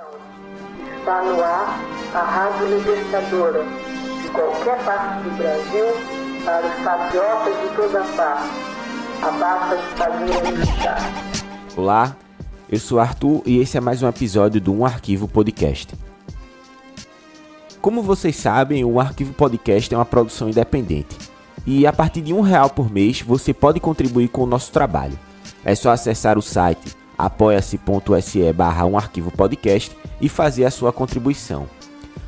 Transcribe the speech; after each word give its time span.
Está 0.00 1.22
no 1.22 1.42
ar 1.42 1.78
a 2.14 2.22
Rádio 2.22 2.78
Libertadora, 2.78 3.64
de 4.22 4.28
qualquer 4.30 4.82
parte 4.82 5.24
do 5.24 5.36
Brasil, 5.36 5.84
para 6.42 6.66
os 6.66 6.74
patriotas 6.82 7.60
de 7.60 7.76
toda 7.76 8.04
parte. 8.16 8.48
A 9.22 9.32
pasta 9.38 10.10
de 10.10 10.52
militar. 10.52 10.98
Olá, 11.76 12.16
eu 12.70 12.78
sou 12.78 12.98
Arthur 12.98 13.42
e 13.44 13.58
esse 13.58 13.76
é 13.76 13.80
mais 13.80 14.02
um 14.02 14.08
episódio 14.08 14.58
do 14.58 14.72
Um 14.72 14.86
Arquivo 14.86 15.28
Podcast. 15.28 15.94
Como 17.82 18.02
vocês 18.02 18.36
sabem, 18.36 18.82
o 18.84 18.98
Arquivo 18.98 19.34
Podcast 19.34 19.92
é 19.92 19.98
uma 19.98 20.06
produção 20.06 20.48
independente. 20.48 21.14
E 21.66 21.86
a 21.86 21.92
partir 21.92 22.22
de 22.22 22.32
um 22.32 22.40
real 22.40 22.70
por 22.70 22.90
mês 22.90 23.20
você 23.20 23.52
pode 23.52 23.78
contribuir 23.80 24.28
com 24.28 24.44
o 24.44 24.46
nosso 24.46 24.72
trabalho. 24.72 25.18
É 25.62 25.74
só 25.74 25.90
acessar 25.90 26.38
o 26.38 26.42
site 26.42 26.99
apoia-se.se 27.24 28.52
barra 28.52 28.86
um 28.86 28.96
arquivo 28.96 29.30
podcast 29.30 29.96
e 30.20 30.28
fazer 30.28 30.64
a 30.64 30.70
sua 30.70 30.92
contribuição. 30.92 31.66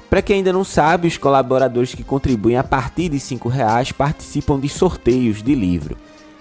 Para 0.10 0.22
quem 0.22 0.38
ainda 0.38 0.54
não 0.54 0.64
sabe, 0.64 1.08
os 1.08 1.18
colaboradores 1.18 1.96
que 1.96 2.04
contribuem 2.04 2.56
a 2.56 2.64
partir 2.64 3.10
de 3.10 3.18
R$ 3.18 3.40
reais 3.50 3.92
participam 3.92 4.60
de 4.60 4.70
sorteios 4.70 5.42
de 5.42 5.56
livro. 5.56 5.98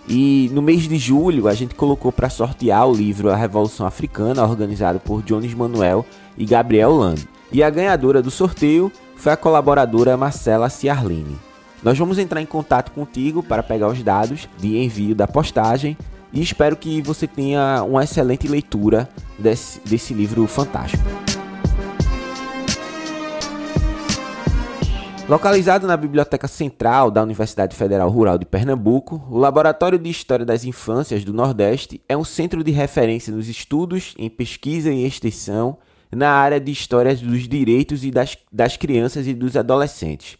E 0.08 0.50
no 0.52 0.60
mês 0.60 0.88
de 0.88 0.98
julho 0.98 1.48
a 1.48 1.54
gente 1.54 1.74
colocou 1.74 2.10
para 2.10 2.28
sortear 2.28 2.88
o 2.88 2.94
livro 2.94 3.30
A 3.30 3.36
Revolução 3.36 3.86
Africana, 3.86 4.44
organizado 4.44 4.98
por 4.98 5.22
Jones 5.22 5.54
Manuel 5.54 6.04
e 6.36 6.44
Gabriel 6.44 6.92
Lando. 6.92 7.22
E 7.52 7.62
a 7.62 7.70
ganhadora 7.70 8.22
do 8.22 8.30
sorteio 8.30 8.90
foi 9.16 9.32
a 9.32 9.36
colaboradora 9.36 10.16
Marcela 10.16 10.68
Ciarline. 10.68 11.38
Nós 11.82 11.98
vamos 11.98 12.18
entrar 12.18 12.40
em 12.40 12.46
contato 12.46 12.92
contigo 12.92 13.42
para 13.42 13.62
pegar 13.62 13.88
os 13.88 14.02
dados 14.02 14.48
de 14.58 14.78
envio 14.78 15.14
da 15.14 15.26
postagem 15.26 15.96
e 16.32 16.40
espero 16.40 16.76
que 16.76 17.02
você 17.02 17.26
tenha 17.26 17.82
uma 17.82 18.04
excelente 18.04 18.48
leitura 18.48 19.08
desse, 19.38 19.80
desse 19.84 20.14
livro 20.14 20.46
fantástico. 20.46 21.02
Localizado 25.28 25.86
na 25.86 25.96
Biblioteca 25.96 26.48
Central 26.48 27.10
da 27.10 27.22
Universidade 27.22 27.76
Federal 27.76 28.10
Rural 28.10 28.36
de 28.36 28.44
Pernambuco, 28.44 29.24
o 29.30 29.38
Laboratório 29.38 29.98
de 29.98 30.10
História 30.10 30.44
das 30.44 30.64
Infâncias 30.64 31.24
do 31.24 31.32
Nordeste 31.32 32.02
é 32.08 32.16
um 32.16 32.24
centro 32.24 32.62
de 32.64 32.72
referência 32.72 33.32
nos 33.32 33.48
estudos 33.48 34.14
em 34.18 34.28
pesquisa 34.28 34.90
e 34.90 35.06
extensão 35.06 35.78
na 36.10 36.30
área 36.30 36.60
de 36.60 36.72
história 36.72 37.14
dos 37.14 37.48
direitos 37.48 38.04
e 38.04 38.10
das, 38.10 38.36
das 38.52 38.76
crianças 38.76 39.26
e 39.26 39.32
dos 39.32 39.56
adolescentes. 39.56 40.36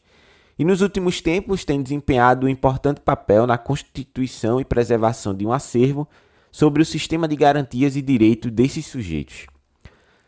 E 0.58 0.64
nos 0.64 0.82
últimos 0.82 1.20
tempos 1.20 1.64
tem 1.64 1.80
desempenhado 1.80 2.46
um 2.46 2.48
importante 2.48 3.00
papel 3.00 3.46
na 3.46 3.56
constituição 3.56 4.60
e 4.60 4.64
preservação 4.64 5.32
de 5.32 5.46
um 5.46 5.52
acervo 5.52 6.06
sobre 6.50 6.82
o 6.82 6.84
sistema 6.86 7.26
de 7.26 7.36
garantias 7.36 7.96
e 7.96 8.02
direitos 8.02 8.50
desses 8.50 8.84
sujeitos. 8.86 9.46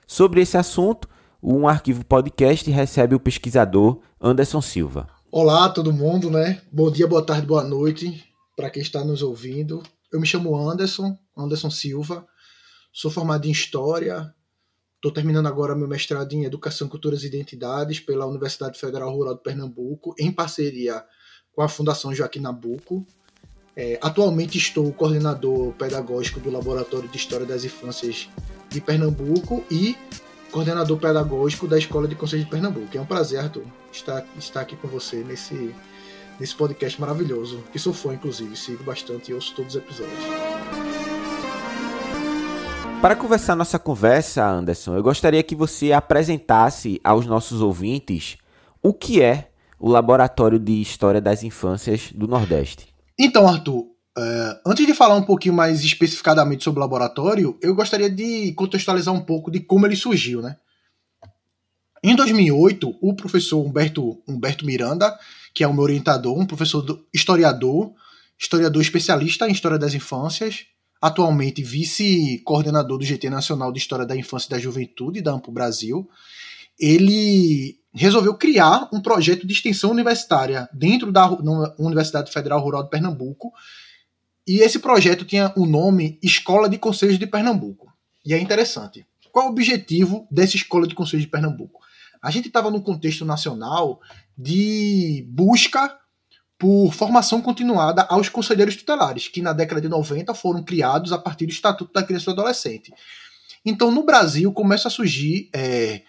Sobre 0.07 0.41
esse 0.41 0.57
assunto, 0.57 1.09
um 1.45 1.69
arquivo 1.69 2.03
podcast 2.07 2.71
recebe 2.71 3.15
o 3.15 3.21
pesquisador 3.21 4.01
Anderson 4.19 4.63
Silva. 4.63 5.07
Olá, 5.31 5.69
todo 5.69 5.93
mundo, 5.93 6.31
né? 6.31 6.63
Bom 6.73 6.91
dia, 6.91 7.07
boa 7.07 7.23
tarde, 7.23 7.47
boa 7.47 7.63
noite 7.63 8.25
para 8.57 8.71
quem 8.71 8.81
está 8.81 9.05
nos 9.05 9.21
ouvindo. 9.21 9.83
Eu 10.11 10.19
me 10.19 10.27
chamo 10.27 10.57
Anderson, 10.57 11.19
Anderson 11.37 11.69
Silva. 11.69 12.27
Sou 12.91 13.11
formado 13.11 13.47
em 13.47 13.51
História. 13.51 14.35
Estou 14.95 15.13
terminando 15.13 15.47
agora 15.47 15.75
meu 15.75 15.87
mestrado 15.87 16.33
em 16.33 16.45
Educação, 16.45 16.89
Culturas 16.89 17.25
e 17.25 17.27
Identidades 17.27 18.01
pela 18.01 18.25
Universidade 18.25 18.81
Federal 18.81 19.15
Rural 19.15 19.35
de 19.35 19.43
Pernambuco, 19.43 20.15
em 20.19 20.33
parceria 20.33 21.05
com 21.53 21.61
a 21.61 21.69
Fundação 21.69 22.15
Joaquim 22.15 22.41
Nabuco. 22.41 23.07
É, 23.77 23.99
atualmente 24.01 24.57
estou 24.57 24.91
coordenador 24.95 25.75
pedagógico 25.75 26.41
do 26.41 26.51
Laboratório 26.51 27.09
de 27.09 27.19
História 27.19 27.45
das 27.45 27.65
Infâncias 27.65 28.31
de 28.71 28.81
Pernambuco 28.81 29.63
e 29.71 29.95
coordenador 30.55 30.97
pedagógico 30.99 31.67
da 31.67 31.77
Escola 31.77 32.07
de 32.07 32.15
Conselho 32.15 32.45
de 32.45 32.49
Pernambuco. 32.49 32.97
É 32.97 33.01
um 33.01 33.05
prazer, 33.05 33.41
Arthur, 33.41 33.65
estar, 33.91 34.25
estar 34.39 34.61
aqui 34.61 34.77
com 34.77 34.87
você 34.87 35.17
nesse, 35.17 35.75
nesse 36.39 36.55
podcast 36.55 37.01
maravilhoso, 37.01 37.65
que 37.73 37.79
sou 37.79 37.93
fã, 37.93 38.15
inclusive, 38.15 38.57
sigo 38.57 38.85
bastante 38.85 39.33
e 39.33 39.35
ouço 39.35 39.53
todos 39.57 39.75
os 39.75 39.83
episódios. 39.83 40.17
Para 43.03 43.17
conversar 43.17 43.57
nossa 43.57 43.81
conversa, 43.81 44.47
Anderson, 44.47 44.95
eu 44.95 45.03
gostaria 45.03 45.43
que 45.43 45.57
você 45.57 45.93
apresentasse 45.93 47.01
aos 47.03 47.27
nossos 47.27 47.61
ouvintes 47.61 48.37
o 48.81 48.95
que 48.95 49.21
é 49.21 49.51
o 49.77 49.91
Laboratório 49.91 50.61
de 50.61 50.81
História 50.81 51.21
das 51.21 51.43
Infâncias 51.43 52.13
do 52.15 52.29
Nordeste. 52.29 52.95
Então, 53.19 53.49
Arthur, 53.49 53.87
Uh, 54.17 54.61
antes 54.65 54.87
de 54.87 54.95
falar 54.95 55.17
um 55.17 55.25
pouquinho 55.25 55.55
mais 55.55 55.83
especificadamente 55.83 56.63
sobre 56.63 56.79
o 56.79 56.83
laboratório, 56.83 57.59
eu 57.61 57.75
gostaria 57.75 58.09
de 58.09 58.53
contextualizar 58.53 59.13
um 59.13 59.21
pouco 59.21 59.51
de 59.51 59.59
como 59.61 59.87
ele 59.87 59.97
surgiu, 59.97 60.41
né? 60.41 60.57
Em 62.03 62.15
2008, 62.15 62.99
o 63.01 63.15
professor 63.15 63.65
Humberto, 63.65 64.23
Humberto 64.29 64.65
Miranda, 64.65 65.19
que 65.55 65.65
é 65.65 65.67
o 65.67 65.73
meu 65.73 65.83
orientador, 65.83 66.39
um 66.39 66.47
professor 66.47 66.83
do, 66.83 67.05
historiador, 67.13 67.93
historiador 68.39 68.83
especialista 68.83 69.49
em 69.49 69.53
História 69.53 69.79
das 69.79 69.95
Infâncias, 69.95 70.67
atualmente 71.01 71.63
vice-coordenador 71.63 72.99
do 72.99 73.05
GT 73.05 73.31
Nacional 73.31 73.73
de 73.73 73.79
História 73.79 74.07
da 74.07 74.15
Infância 74.15 74.49
e 74.49 74.51
da 74.51 74.59
Juventude 74.59 75.23
da 75.23 75.33
Ampo 75.33 75.51
Brasil, 75.51 76.09
ele 76.79 77.79
resolveu 77.93 78.35
criar 78.35 78.89
um 78.93 79.01
projeto 79.01 79.47
de 79.47 79.53
extensão 79.53 79.91
universitária 79.91 80.69
dentro 80.73 81.11
da 81.11 81.29
Universidade 81.79 82.31
Federal 82.33 82.61
Rural 82.61 82.85
de 82.85 82.91
Pernambuco, 82.91 83.53
e 84.47 84.61
esse 84.61 84.79
projeto 84.79 85.25
tinha 85.25 85.53
o 85.57 85.67
nome 85.67 86.19
Escola 86.23 86.69
de 86.69 86.79
Conselhos 86.79 87.19
de 87.19 87.27
Pernambuco. 87.27 87.93
E 88.25 88.35
é 88.35 88.39
interessante. 88.39 89.07
Qual 89.33 89.47
o 89.47 89.51
objetivo 89.51 90.27
dessa 90.31 90.57
Escola 90.57 90.87
de 90.87 90.95
Conselhos 90.95 91.25
de 91.25 91.31
Pernambuco? 91.31 91.81
A 92.23 92.31
gente 92.31 92.49
estava 92.49 92.71
num 92.71 92.81
contexto 92.81 93.25
nacional 93.25 94.01
de 94.37 95.27
busca 95.29 95.99
por 96.59 96.93
formação 96.93 97.43
continuada 97.43 98.03
aos 98.03 98.29
conselheiros 98.29 98.77
tutelares, 98.77 99.29
que 99.29 99.43
na 99.43 99.53
década 99.53 99.81
de 99.81 99.89
90 99.89 100.33
foram 100.35 100.63
criados 100.63 101.13
a 101.13 101.19
partir 101.19 101.47
do 101.47 101.53
Estatuto 101.53 101.93
da 101.93 102.03
Criança 102.03 102.31
e 102.31 102.35
do 102.35 102.41
Adolescente. 102.41 102.93
Então, 103.65 103.91
no 103.91 104.05
Brasil, 104.05 104.53
começa 104.53 104.89
a 104.89 104.91
surgir 104.91 105.49
é, 105.55 106.03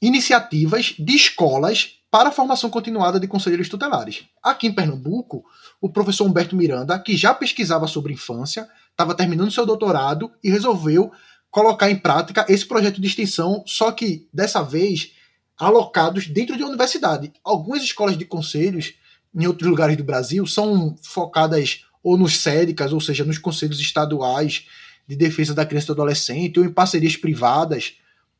iniciativas 0.00 0.94
de 0.98 1.14
escolas 1.14 1.97
para 2.10 2.30
a 2.30 2.32
formação 2.32 2.70
continuada 2.70 3.20
de 3.20 3.28
conselheiros 3.28 3.68
tutelares. 3.68 4.24
Aqui 4.42 4.66
em 4.66 4.72
Pernambuco, 4.72 5.44
o 5.80 5.90
professor 5.90 6.26
Humberto 6.26 6.56
Miranda, 6.56 6.98
que 6.98 7.16
já 7.16 7.34
pesquisava 7.34 7.86
sobre 7.86 8.12
infância, 8.12 8.68
estava 8.90 9.14
terminando 9.14 9.50
seu 9.50 9.66
doutorado 9.66 10.32
e 10.42 10.50
resolveu 10.50 11.12
colocar 11.50 11.90
em 11.90 11.96
prática 11.96 12.46
esse 12.48 12.66
projeto 12.66 13.00
de 13.00 13.06
extensão, 13.06 13.62
só 13.66 13.92
que 13.92 14.28
dessa 14.32 14.62
vez 14.62 15.12
alocados 15.58 16.26
dentro 16.26 16.56
de 16.56 16.62
uma 16.62 16.70
universidade. 16.70 17.32
Algumas 17.44 17.82
escolas 17.82 18.16
de 18.16 18.24
conselhos 18.24 18.94
em 19.34 19.46
outros 19.46 19.68
lugares 19.68 19.96
do 19.96 20.04
Brasil 20.04 20.46
são 20.46 20.96
focadas 21.02 21.84
ou 22.02 22.16
nos 22.16 22.38
SEDICAS, 22.38 22.92
ou 22.92 23.00
seja, 23.00 23.24
nos 23.24 23.38
conselhos 23.38 23.80
estaduais 23.80 24.66
de 25.06 25.16
defesa 25.16 25.54
da 25.54 25.66
criança 25.66 25.86
e 25.86 25.88
do 25.88 25.92
adolescente, 25.92 26.58
ou 26.58 26.64
em 26.64 26.72
parcerias 26.72 27.16
privadas. 27.16 27.94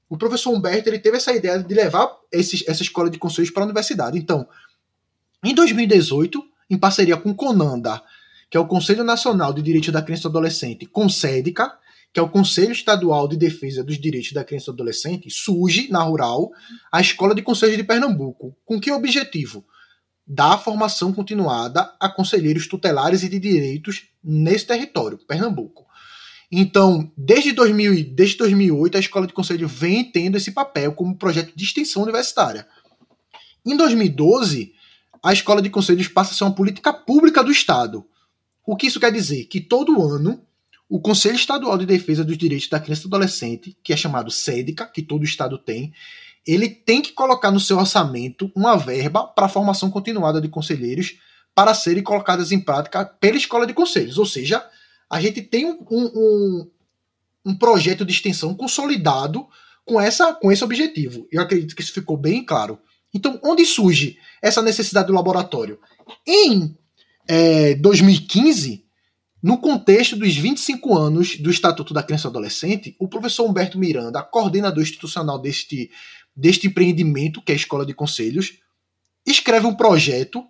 O 0.08 0.16
professor 0.16 0.50
Humberto 0.50 0.88
ele 0.88 0.98
teve 0.98 1.18
essa 1.18 1.32
ideia 1.32 1.62
de 1.62 1.74
levar 1.74 2.10
esses, 2.32 2.64
essa 2.66 2.82
escola 2.82 3.10
de 3.10 3.18
conselhos 3.18 3.50
para 3.50 3.62
a 3.62 3.66
universidade. 3.66 4.18
Então, 4.18 4.48
em 5.44 5.54
2018, 5.54 6.42
em 6.70 6.78
parceria 6.78 7.16
com 7.16 7.30
o 7.30 7.34
CONANDA, 7.34 8.02
que 8.50 8.56
é 8.56 8.60
o 8.60 8.66
Conselho 8.66 9.04
Nacional 9.04 9.52
de 9.52 9.60
Direitos 9.60 9.92
da 9.92 10.02
Criança 10.02 10.22
e 10.22 10.24
do 10.24 10.38
Adolescente, 10.38 10.86
com 10.86 11.08
SEDICA, 11.08 11.70
que 12.12 12.18
é 12.18 12.22
o 12.22 12.28
Conselho 12.28 12.72
Estadual 12.72 13.28
de 13.28 13.36
Defesa 13.36 13.84
dos 13.84 13.98
Direitos 14.00 14.32
da 14.32 14.44
Criança 14.44 14.64
e 14.64 14.72
do 14.72 14.72
Adolescente, 14.76 15.30
surge, 15.30 15.90
na 15.90 16.02
Rural, 16.02 16.50
a 16.90 17.00
Escola 17.00 17.34
de 17.34 17.42
Conselhos 17.42 17.76
de 17.76 17.84
Pernambuco. 17.84 18.56
Com 18.64 18.80
que 18.80 18.90
objetivo? 18.90 19.64
Dar 20.26 20.58
formação 20.58 21.12
continuada 21.12 21.94
a 22.00 22.08
conselheiros 22.08 22.66
tutelares 22.66 23.22
e 23.22 23.28
de 23.28 23.38
direitos 23.38 24.08
nesse 24.24 24.66
território, 24.66 25.18
Pernambuco. 25.18 25.86
Então, 26.50 27.12
desde, 27.16 27.52
2000, 27.52 28.14
desde 28.14 28.36
2008, 28.38 28.96
a 28.96 29.00
Escola 29.00 29.26
de 29.26 29.32
Conselho 29.34 29.68
vem 29.68 30.10
tendo 30.10 30.36
esse 30.36 30.52
papel 30.52 30.92
como 30.92 31.16
projeto 31.16 31.52
de 31.54 31.64
extensão 31.64 32.02
universitária. 32.02 32.66
Em 33.66 33.76
2012, 33.76 34.72
a 35.22 35.32
escola 35.32 35.60
de 35.60 35.68
conselhos 35.68 36.08
passa 36.08 36.32
a 36.32 36.34
ser 36.34 36.44
uma 36.44 36.54
política 36.54 36.92
pública 36.92 37.42
do 37.42 37.50
Estado. 37.50 38.06
O 38.64 38.76
que 38.76 38.86
isso 38.86 39.00
quer 39.00 39.12
dizer? 39.12 39.44
Que 39.44 39.60
todo 39.60 40.02
ano 40.02 40.42
o 40.88 41.00
Conselho 41.00 41.36
Estadual 41.36 41.76
de 41.76 41.84
Defesa 41.84 42.24
dos 42.24 42.38
Direitos 42.38 42.68
da 42.68 42.80
Criança 42.80 43.02
e 43.02 43.04
do 43.04 43.14
Adolescente, 43.14 43.76
que 43.82 43.92
é 43.92 43.96
chamado 43.96 44.30
SEDICA, 44.30 44.86
que 44.86 45.02
todo 45.02 45.24
Estado 45.24 45.58
tem, 45.58 45.92
ele 46.46 46.68
tem 46.68 47.02
que 47.02 47.12
colocar 47.12 47.50
no 47.50 47.60
seu 47.60 47.76
orçamento 47.76 48.50
uma 48.56 48.74
verba 48.74 49.26
para 49.26 49.46
a 49.46 49.50
formação 49.50 49.90
continuada 49.90 50.40
de 50.40 50.48
conselheiros 50.48 51.18
para 51.54 51.74
serem 51.74 52.02
colocadas 52.02 52.52
em 52.52 52.60
prática 52.60 53.04
pela 53.04 53.36
Escola 53.36 53.66
de 53.66 53.74
Conselhos. 53.74 54.16
Ou 54.16 54.24
seja, 54.24 54.64
a 55.10 55.20
gente 55.20 55.42
tem 55.42 55.66
um, 55.66 55.78
um, 55.90 56.70
um 57.46 57.54
projeto 57.54 58.04
de 58.04 58.12
extensão 58.12 58.54
consolidado 58.54 59.46
com, 59.84 60.00
essa, 60.00 60.34
com 60.34 60.52
esse 60.52 60.62
objetivo. 60.62 61.26
Eu 61.32 61.42
acredito 61.42 61.74
que 61.74 61.82
isso 61.82 61.92
ficou 61.92 62.16
bem 62.16 62.44
claro. 62.44 62.78
Então, 63.12 63.40
onde 63.42 63.64
surge 63.64 64.18
essa 64.42 64.60
necessidade 64.60 65.06
do 65.06 65.14
laboratório? 65.14 65.80
Em 66.26 66.76
é, 67.26 67.74
2015, 67.74 68.84
no 69.42 69.58
contexto 69.58 70.14
dos 70.16 70.36
25 70.36 70.96
anos 70.96 71.36
do 71.38 71.50
Estatuto 71.50 71.94
da 71.94 72.02
Criança 72.02 72.28
e 72.28 72.30
Adolescente, 72.30 72.96
o 72.98 73.08
professor 73.08 73.48
Humberto 73.48 73.78
Miranda, 73.78 74.22
coordenador 74.22 74.82
institucional 74.82 75.38
deste, 75.38 75.90
deste 76.36 76.66
empreendimento, 76.66 77.40
que 77.40 77.52
é 77.52 77.54
a 77.54 77.56
Escola 77.56 77.86
de 77.86 77.94
Conselhos, 77.94 78.58
escreve 79.24 79.66
um 79.66 79.74
projeto 79.74 80.44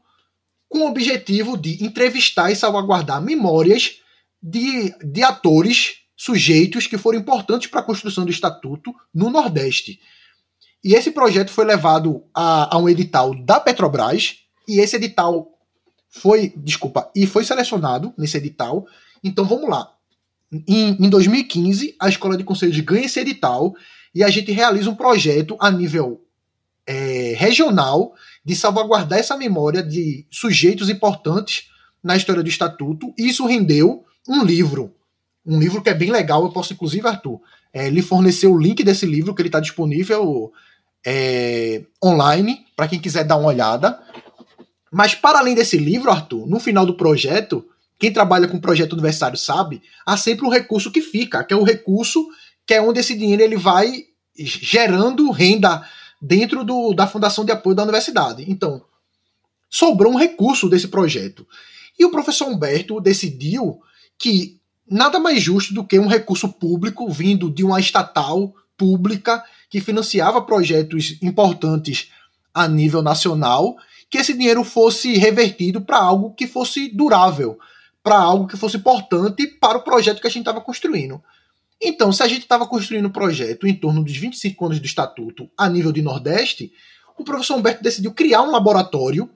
com 0.69 0.81
o 0.81 0.88
objetivo 0.88 1.56
de 1.56 1.84
entrevistar 1.84 2.50
e 2.50 2.56
salvaguardar 2.56 3.22
memórias 3.22 4.00
de, 4.43 4.94
de 5.05 5.23
atores, 5.23 6.02
sujeitos 6.17 6.87
que 6.87 6.99
foram 6.99 7.19
importantes 7.19 7.69
para 7.69 7.81
a 7.81 7.85
construção 7.85 8.25
do 8.25 8.31
Estatuto 8.31 8.94
no 9.14 9.31
Nordeste. 9.31 10.00
E 10.82 10.94
esse 10.94 11.11
projeto 11.11 11.50
foi 11.50 11.64
levado 11.64 12.25
a, 12.35 12.75
a 12.75 12.79
um 12.79 12.88
edital 12.88 13.35
da 13.35 13.58
Petrobras, 13.61 14.38
e 14.67 14.81
esse 14.81 14.96
edital 14.96 15.49
foi, 16.08 16.52
desculpa, 16.56 17.11
e 17.14 17.26
foi 17.26 17.44
selecionado 17.44 18.12
nesse 18.17 18.37
edital. 18.37 18.87
Então 19.23 19.44
vamos 19.44 19.69
lá. 19.69 19.93
Em, 20.67 20.96
em 21.05 21.11
2015, 21.11 21.96
a 22.00 22.08
Escola 22.08 22.37
de 22.37 22.44
Conselhos 22.44 22.79
ganha 22.81 23.06
esse 23.06 23.20
edital 23.20 23.75
e 24.14 24.25
a 24.25 24.31
gente 24.31 24.50
realiza 24.50 24.88
um 24.88 24.94
projeto 24.94 25.56
a 25.61 25.70
nível 25.70 26.25
é, 26.87 27.35
regional 27.37 28.14
de 28.44 28.56
salvaguardar 28.56 29.19
essa 29.19 29.37
memória 29.37 29.82
de 29.82 30.26
sujeitos 30.31 30.88
importantes 30.88 31.69
na 32.02 32.17
história 32.17 32.43
do 32.43 32.49
Estatuto. 32.49 33.12
E 33.19 33.29
isso 33.29 33.46
rendeu 33.46 34.05
um 34.26 34.44
livro. 34.44 34.94
Um 35.44 35.58
livro 35.58 35.82
que 35.82 35.90
é 35.90 35.94
bem 35.94 36.10
legal. 36.10 36.42
Eu 36.42 36.52
posso, 36.52 36.72
inclusive, 36.72 37.06
Arthur, 37.06 37.40
é, 37.72 37.88
lhe 37.90 38.02
fornecer 38.02 38.46
o 38.46 38.58
link 38.58 38.82
desse 38.82 39.06
livro, 39.06 39.34
que 39.34 39.42
ele 39.42 39.48
está 39.48 39.60
disponível 39.60 40.52
é, 41.06 41.84
online, 42.02 42.66
para 42.76 42.88
quem 42.88 43.00
quiser 43.00 43.24
dar 43.24 43.36
uma 43.36 43.48
olhada. 43.48 44.00
Mas, 44.90 45.14
para 45.14 45.38
além 45.38 45.54
desse 45.54 45.76
livro, 45.76 46.10
Arthur, 46.10 46.46
no 46.46 46.58
final 46.58 46.86
do 46.86 46.96
projeto, 46.96 47.64
quem 47.98 48.12
trabalha 48.12 48.48
com 48.48 48.60
projeto 48.60 48.92
universitário 48.92 49.36
sabe, 49.36 49.82
há 50.06 50.16
sempre 50.16 50.46
um 50.46 50.50
recurso 50.50 50.90
que 50.90 51.00
fica, 51.00 51.42
que 51.44 51.52
é 51.52 51.56
o 51.56 51.64
recurso 51.64 52.26
que 52.66 52.74
é 52.74 52.82
onde 52.82 53.00
esse 53.00 53.16
dinheiro 53.16 53.42
ele 53.42 53.56
vai 53.56 54.04
gerando 54.36 55.30
renda 55.30 55.82
dentro 56.20 56.62
do, 56.62 56.92
da 56.92 57.06
Fundação 57.06 57.44
de 57.44 57.52
Apoio 57.52 57.74
da 57.74 57.82
Universidade. 57.82 58.44
Então, 58.46 58.84
sobrou 59.70 60.12
um 60.12 60.18
recurso 60.18 60.68
desse 60.68 60.88
projeto. 60.88 61.46
E 61.98 62.04
o 62.04 62.10
professor 62.10 62.46
Humberto 62.46 63.00
decidiu 63.00 63.80
que 64.18 64.58
nada 64.90 65.18
mais 65.20 65.42
justo 65.42 65.72
do 65.72 65.84
que 65.84 65.98
um 65.98 66.08
recurso 66.08 66.48
público 66.48 67.08
vindo 67.10 67.50
de 67.50 67.64
uma 67.64 67.78
estatal 67.78 68.54
pública 68.76 69.44
que 69.70 69.80
financiava 69.80 70.42
projetos 70.42 71.16
importantes 71.22 72.10
a 72.52 72.66
nível 72.66 73.02
nacional, 73.02 73.76
que 74.10 74.18
esse 74.18 74.32
dinheiro 74.32 74.64
fosse 74.64 75.16
revertido 75.16 75.80
para 75.80 75.98
algo 75.98 76.32
que 76.34 76.46
fosse 76.46 76.88
durável, 76.88 77.58
para 78.02 78.16
algo 78.16 78.46
que 78.46 78.56
fosse 78.56 78.78
importante 78.78 79.46
para 79.46 79.78
o 79.78 79.82
projeto 79.82 80.20
que 80.20 80.26
a 80.26 80.30
gente 80.30 80.40
estava 80.40 80.60
construindo. 80.60 81.22
Então, 81.80 82.10
se 82.10 82.22
a 82.22 82.28
gente 82.28 82.40
estava 82.40 82.66
construindo 82.66 83.06
um 83.06 83.12
projeto 83.12 83.66
em 83.66 83.74
torno 83.74 84.02
dos 84.02 84.16
25 84.16 84.64
anos 84.64 84.80
do 84.80 84.86
Estatuto 84.86 85.48
a 85.56 85.68
nível 85.68 85.92
de 85.92 86.02
Nordeste, 86.02 86.72
o 87.16 87.22
professor 87.22 87.56
Humberto 87.56 87.82
decidiu 87.82 88.12
criar 88.12 88.42
um 88.42 88.50
laboratório 88.50 89.30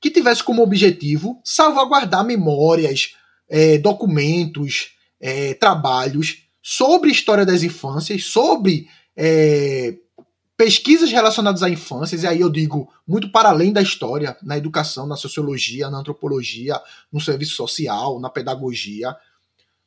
que 0.00 0.10
tivesse 0.10 0.42
como 0.42 0.62
objetivo 0.62 1.40
salvaguardar 1.42 2.24
memórias, 2.24 3.16
é, 3.48 3.78
documentos, 3.78 4.90
é, 5.20 5.54
trabalhos 5.54 6.44
sobre 6.62 7.10
história 7.10 7.44
das 7.44 7.62
infâncias, 7.62 8.24
sobre 8.24 8.88
é, 9.16 9.94
pesquisas 10.56 11.10
relacionadas 11.10 11.62
à 11.62 11.68
infância, 11.68 12.16
e 12.16 12.26
aí 12.26 12.40
eu 12.40 12.50
digo 12.50 12.92
muito 13.06 13.30
para 13.30 13.48
além 13.48 13.72
da 13.72 13.82
história, 13.82 14.36
na 14.42 14.56
educação, 14.56 15.06
na 15.06 15.16
sociologia, 15.16 15.90
na 15.90 15.98
antropologia, 15.98 16.80
no 17.12 17.20
serviço 17.20 17.54
social, 17.54 18.20
na 18.20 18.30
pedagogia 18.30 19.14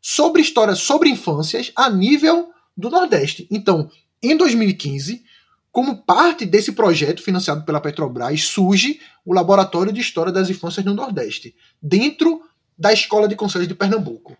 sobre 0.01 0.41
histórias 0.41 0.79
sobre 0.79 1.09
infâncias 1.09 1.71
a 1.75 1.89
nível 1.89 2.49
do 2.75 2.89
Nordeste. 2.89 3.47
Então, 3.51 3.89
em 4.21 4.37
2015, 4.37 5.23
como 5.71 6.03
parte 6.03 6.45
desse 6.45 6.71
projeto 6.71 7.21
financiado 7.21 7.65
pela 7.65 7.81
Petrobras, 7.81 8.43
surge 8.43 8.99
o 9.25 9.33
Laboratório 9.33 9.91
de 9.91 9.99
História 9.99 10.31
das 10.31 10.49
Infâncias 10.49 10.85
no 10.85 10.93
Nordeste, 10.93 11.55
dentro 11.81 12.41
da 12.77 12.93
Escola 12.93 13.27
de 13.27 13.35
Conselhos 13.35 13.67
de 13.67 13.75
Pernambuco. 13.75 14.37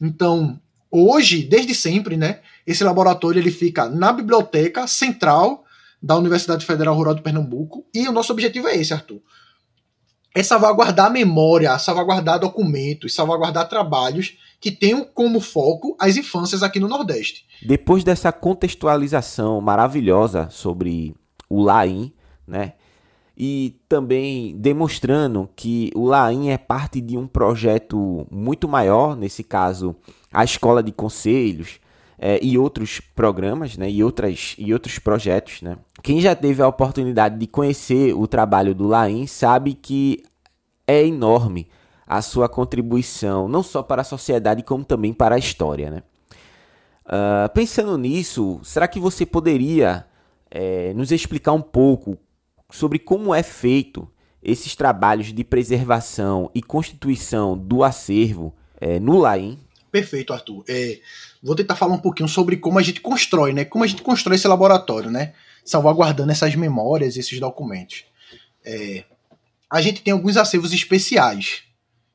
Então, 0.00 0.60
hoje, 0.90 1.42
desde 1.42 1.74
sempre, 1.74 2.16
né, 2.16 2.40
esse 2.66 2.82
laboratório 2.82 3.40
ele 3.40 3.50
fica 3.50 3.88
na 3.88 4.12
biblioteca 4.12 4.86
central 4.86 5.64
da 6.02 6.16
Universidade 6.16 6.66
Federal 6.66 6.94
Rural 6.94 7.14
de 7.14 7.22
Pernambuco, 7.22 7.86
e 7.94 8.06
o 8.06 8.12
nosso 8.12 8.32
objetivo 8.32 8.68
é 8.68 8.76
esse, 8.76 8.92
Arthur. 8.92 9.20
É 10.34 10.42
salvaguardar 10.42 11.10
memória, 11.10 11.78
salvaguardar 11.78 12.40
documentos, 12.40 13.14
salvaguardar 13.14 13.68
trabalhos 13.68 14.36
que 14.60 14.70
tenham 14.70 15.04
como 15.04 15.40
foco 15.40 15.96
as 15.98 16.16
infâncias 16.16 16.62
aqui 16.62 16.80
no 16.80 16.88
Nordeste. 16.88 17.46
Depois 17.64 18.02
dessa 18.02 18.32
contextualização 18.32 19.60
maravilhosa 19.60 20.48
sobre 20.50 21.14
o 21.48 21.62
Laim, 21.62 22.12
né? 22.46 22.74
E 23.36 23.80
também 23.88 24.56
demonstrando 24.56 25.48
que 25.56 25.90
o 25.94 26.06
Laim 26.06 26.50
é 26.50 26.58
parte 26.58 27.00
de 27.00 27.16
um 27.16 27.26
projeto 27.26 28.26
muito 28.30 28.68
maior, 28.68 29.16
nesse 29.16 29.42
caso, 29.42 29.96
a 30.32 30.44
Escola 30.44 30.82
de 30.82 30.92
Conselhos, 30.92 31.80
é, 32.16 32.38
e 32.42 32.56
outros 32.56 33.00
programas, 33.00 33.76
né, 33.76 33.90
e, 33.90 34.02
outras, 34.04 34.54
e 34.56 34.72
outros 34.72 34.98
projetos, 34.98 35.62
né. 35.62 35.76
Quem 36.02 36.20
já 36.20 36.34
teve 36.34 36.62
a 36.62 36.68
oportunidade 36.68 37.38
de 37.38 37.46
conhecer 37.46 38.14
o 38.14 38.26
trabalho 38.26 38.74
do 38.74 38.86
Laim 38.86 39.26
sabe 39.26 39.74
que 39.74 40.22
é 40.86 41.04
enorme 41.04 41.68
a 42.06 42.20
sua 42.20 42.48
contribuição, 42.48 43.48
não 43.48 43.62
só 43.62 43.82
para 43.82 44.02
a 44.02 44.04
sociedade, 44.04 44.62
como 44.62 44.84
também 44.84 45.12
para 45.12 45.34
a 45.34 45.38
história. 45.38 45.90
Né? 45.90 46.02
Uh, 47.06 47.48
pensando 47.54 47.96
nisso, 47.96 48.60
será 48.62 48.86
que 48.86 49.00
você 49.00 49.24
poderia 49.24 50.06
é, 50.50 50.92
nos 50.94 51.10
explicar 51.10 51.52
um 51.52 51.62
pouco 51.62 52.18
sobre 52.70 52.98
como 52.98 53.34
é 53.34 53.42
feito 53.42 54.10
esses 54.42 54.76
trabalhos 54.76 55.32
de 55.32 55.42
preservação 55.42 56.50
e 56.54 56.62
constituição 56.62 57.56
do 57.56 57.82
acervo 57.82 58.54
é, 58.80 59.00
no 59.00 59.18
Laim? 59.18 59.58
Perfeito, 59.90 60.32
Arthur. 60.32 60.64
É, 60.68 61.00
vou 61.42 61.54
tentar 61.54 61.76
falar 61.76 61.94
um 61.94 62.00
pouquinho 62.00 62.28
sobre 62.28 62.56
como 62.56 62.78
a 62.78 62.82
gente 62.82 63.00
constrói, 63.00 63.52
né? 63.52 63.64
Como 63.64 63.84
a 63.84 63.86
gente 63.86 64.02
constrói 64.02 64.36
esse 64.36 64.48
laboratório, 64.48 65.10
né? 65.10 65.34
Salvaguardando 65.64 66.32
essas 66.32 66.54
memórias, 66.56 67.16
esses 67.16 67.38
documentos. 67.38 68.04
É, 68.64 69.04
a 69.70 69.80
gente 69.80 70.02
tem 70.02 70.12
alguns 70.12 70.36
acervos 70.36 70.72
especiais 70.72 71.62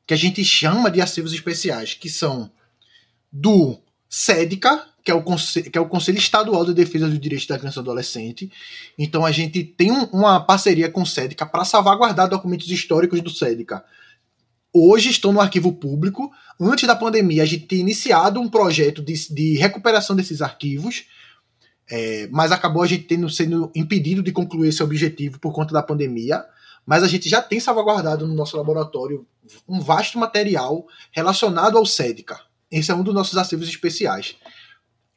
que 0.06 0.14
a 0.14 0.16
gente 0.16 0.44
chama 0.44 0.90
de 0.90 1.00
acervos 1.00 1.32
especiais, 1.32 1.94
que 1.94 2.08
são 2.08 2.50
do 3.32 3.78
SEDCA, 4.08 4.89
que 5.04 5.10
é 5.10 5.14
o, 5.14 5.22
Conselho, 5.22 5.70
que 5.70 5.78
é 5.78 5.80
o 5.80 5.88
Conselho 5.88 6.18
Estadual 6.18 6.64
de 6.64 6.74
Defesa 6.74 7.08
dos 7.08 7.18
Direitos 7.18 7.46
da 7.46 7.58
Criança 7.58 7.80
e 7.80 7.82
do 7.82 7.90
Adolescente. 7.90 8.50
Então 8.98 9.24
a 9.24 9.32
gente 9.32 9.64
tem 9.64 9.90
um, 9.90 10.04
uma 10.06 10.40
parceria 10.40 10.90
com 10.90 11.02
o 11.02 11.06
SEDCA 11.06 11.46
para 11.46 11.64
salvaguardar 11.64 12.28
documentos 12.28 12.70
históricos 12.70 13.20
do 13.20 13.30
SEDCA. 13.30 13.84
Hoje 14.72 15.10
estão 15.10 15.32
no 15.32 15.40
arquivo 15.40 15.72
público. 15.72 16.30
Antes 16.60 16.86
da 16.86 16.94
pandemia, 16.94 17.42
a 17.42 17.46
gente 17.46 17.66
tinha 17.66 17.80
iniciado 17.80 18.40
um 18.40 18.48
projeto 18.48 19.02
de, 19.02 19.14
de 19.34 19.56
recuperação 19.56 20.14
desses 20.14 20.42
arquivos, 20.42 21.04
é, 21.90 22.28
mas 22.30 22.52
acabou 22.52 22.82
a 22.82 22.86
gente 22.86 23.04
tendo, 23.04 23.28
sendo 23.28 23.70
impedido 23.74 24.22
de 24.22 24.30
concluir 24.30 24.68
esse 24.68 24.82
objetivo 24.82 25.40
por 25.40 25.52
conta 25.52 25.72
da 25.72 25.82
pandemia 25.82 26.44
mas 26.86 27.02
a 27.02 27.08
gente 27.08 27.28
já 27.28 27.40
tem 27.40 27.60
salvaguardado 27.60 28.26
no 28.26 28.34
nosso 28.34 28.56
laboratório 28.56 29.26
um 29.68 29.80
vasto 29.80 30.18
material 30.18 30.86
relacionado 31.12 31.78
ao 31.78 31.86
SEDCA. 31.86 32.40
Esse 32.70 32.90
é 32.90 32.94
um 32.94 33.02
dos 33.02 33.14
nossos 33.14 33.36
acervos 33.36 33.68
especiais. 33.68 34.36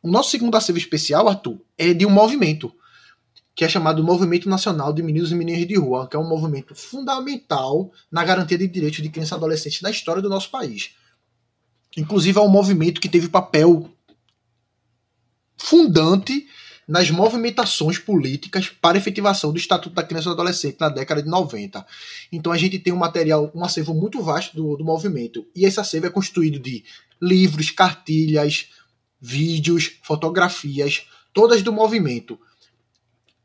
O 0.03 0.11
nosso 0.11 0.31
segundo 0.31 0.55
acervo 0.57 0.77
especial, 0.77 1.29
Arthur, 1.29 1.61
é 1.77 1.93
de 1.93 2.05
um 2.05 2.09
movimento, 2.09 2.73
que 3.55 3.63
é 3.63 3.69
chamado 3.69 4.03
Movimento 4.03 4.49
Nacional 4.49 4.91
de 4.91 5.01
Meninos 5.01 5.31
e 5.31 5.35
Meninas 5.35 5.65
de 5.65 5.75
Rua, 5.75 6.09
que 6.09 6.17
é 6.17 6.19
um 6.19 6.27
movimento 6.27 6.75
fundamental 6.75 7.89
na 8.11 8.21
garantia 8.25 8.57
de 8.57 8.67
direitos 8.67 9.01
de 9.01 9.07
criança 9.07 9.33
e 9.35 9.37
adolescente 9.37 9.81
na 9.81 9.89
história 9.89 10.21
do 10.21 10.27
nosso 10.27 10.51
país. 10.51 10.91
Inclusive, 11.95 12.37
é 12.37 12.41
um 12.41 12.49
movimento 12.49 12.99
que 12.99 13.07
teve 13.07 13.29
papel 13.29 13.89
fundante 15.55 16.47
nas 16.85 17.09
movimentações 17.09 17.97
políticas 17.97 18.67
para 18.67 18.97
efetivação 18.97 19.53
do 19.53 19.57
Estatuto 19.57 19.95
da 19.95 20.03
Criança 20.03 20.27
e 20.27 20.31
do 20.31 20.33
Adolescente 20.33 20.77
na 20.81 20.89
década 20.89 21.23
de 21.23 21.29
90. 21.29 21.85
Então 22.29 22.51
a 22.51 22.57
gente 22.57 22.77
tem 22.77 22.91
um 22.91 22.97
material, 22.97 23.49
um 23.55 23.63
acervo 23.63 23.93
muito 23.93 24.21
vasto 24.21 24.53
do, 24.53 24.75
do 24.75 24.83
movimento. 24.83 25.47
E 25.55 25.63
esse 25.63 25.79
acervo 25.79 26.07
é 26.07 26.09
constituído 26.09 26.59
de 26.59 26.83
livros, 27.21 27.71
cartilhas, 27.71 28.67
vídeos, 29.25 29.99
fotografias, 30.03 31.07
todas 31.31 31.63
do 31.63 31.71
movimento. 31.71 32.37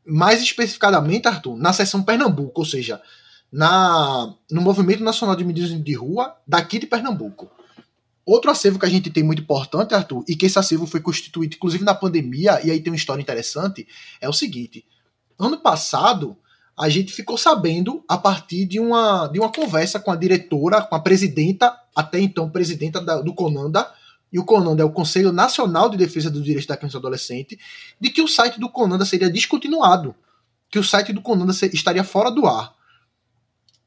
Mais 0.05 0.41
especificadamente, 0.41 1.25
Arthur, 1.25 1.55
na 1.55 1.71
seção 1.71 2.03
Pernambuco, 2.03 2.59
ou 2.59 2.65
seja, 2.65 3.01
na, 3.49 4.35
no 4.51 4.61
Movimento 4.61 5.01
Nacional 5.01 5.37
de 5.37 5.45
Medidas 5.45 5.71
de 5.71 5.93
Rua 5.93 6.35
daqui 6.45 6.79
de 6.79 6.85
Pernambuco. 6.85 7.49
Outro 8.25 8.51
acervo 8.51 8.77
que 8.77 8.85
a 8.85 8.89
gente 8.89 9.09
tem 9.09 9.23
muito 9.23 9.41
importante, 9.41 9.95
Arthur, 9.95 10.25
e 10.27 10.35
que 10.35 10.47
esse 10.47 10.59
acervo 10.59 10.85
foi 10.85 10.99
constituído 10.99 11.55
inclusive 11.55 11.85
na 11.85 11.95
pandemia, 11.95 12.59
e 12.61 12.69
aí 12.69 12.81
tem 12.81 12.91
uma 12.91 12.97
história 12.97 13.21
interessante, 13.21 13.87
é 14.19 14.27
o 14.27 14.33
seguinte: 14.33 14.85
ano 15.39 15.57
passado, 15.57 16.37
a 16.77 16.89
gente 16.89 17.13
ficou 17.13 17.37
sabendo 17.37 18.03
a 18.07 18.17
partir 18.17 18.65
de 18.65 18.81
uma, 18.81 19.27
de 19.27 19.39
uma 19.39 19.51
conversa 19.51 19.97
com 19.99 20.11
a 20.11 20.15
diretora, 20.17 20.81
com 20.81 20.95
a 20.95 20.99
presidenta, 20.99 21.73
até 21.95 22.19
então 22.19 22.49
presidenta 22.49 22.99
da, 22.99 23.21
do 23.21 23.33
CONANDA, 23.33 23.89
e 24.31 24.39
o 24.39 24.45
CONANDA 24.45 24.83
é 24.83 24.85
o 24.85 24.91
Conselho 24.91 25.31
Nacional 25.31 25.89
de 25.89 25.97
Defesa 25.97 26.29
dos 26.29 26.43
Direitos 26.43 26.67
da 26.67 26.77
Criança 26.77 26.97
e 26.97 27.01
do 27.01 27.07
Adolescente, 27.07 27.59
de 27.99 28.09
que 28.09 28.21
o 28.21 28.27
site 28.27 28.59
do 28.59 28.69
CONANDA 28.69 29.05
seria 29.05 29.29
descontinuado, 29.29 30.15
que 30.69 30.77
o 30.77 30.83
site 30.83 31.11
do 31.11 31.21
CONANDA 31.21 31.53
estaria 31.73 32.03
fora 32.03 32.29
do 32.29 32.45
ar. 32.45 32.73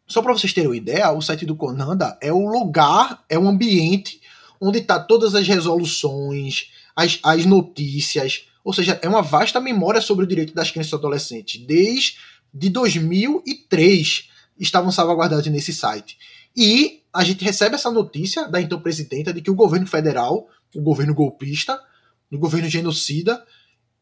Só 0.06 0.20
para 0.20 0.32
vocês 0.32 0.52
terem 0.52 0.68
uma 0.68 0.76
ideia, 0.76 1.10
o 1.12 1.22
site 1.22 1.46
do 1.46 1.56
CONANDA 1.56 2.18
é 2.20 2.32
o 2.32 2.46
lugar, 2.46 3.24
é 3.28 3.38
o 3.38 3.48
ambiente 3.48 4.20
onde 4.60 4.78
está 4.78 4.98
todas 4.98 5.34
as 5.34 5.46
resoluções, 5.46 6.70
as, 6.94 7.18
as 7.22 7.44
notícias, 7.46 8.46
ou 8.64 8.72
seja, 8.72 8.98
é 9.02 9.08
uma 9.08 9.22
vasta 9.22 9.60
memória 9.60 10.00
sobre 10.00 10.24
o 10.24 10.28
direito 10.28 10.54
das 10.54 10.70
crianças 10.70 10.92
e 10.92 10.96
adolescentes, 10.96 11.60
desde 11.66 12.16
de 12.54 12.68
2003 12.68 14.28
estavam 14.58 14.92
salvaguardados 14.92 15.46
nesse 15.46 15.72
site. 15.72 16.16
E 16.56 17.02
a 17.12 17.24
gente 17.24 17.44
recebe 17.44 17.74
essa 17.74 17.90
notícia 17.90 18.48
da 18.48 18.60
então 18.60 18.80
presidenta 18.80 19.32
de 19.32 19.40
que 19.40 19.50
o 19.50 19.54
governo 19.54 19.86
federal, 19.86 20.48
o 20.74 20.80
governo 20.80 21.14
golpista, 21.14 21.80
o 22.30 22.38
governo 22.38 22.68
genocida, 22.68 23.44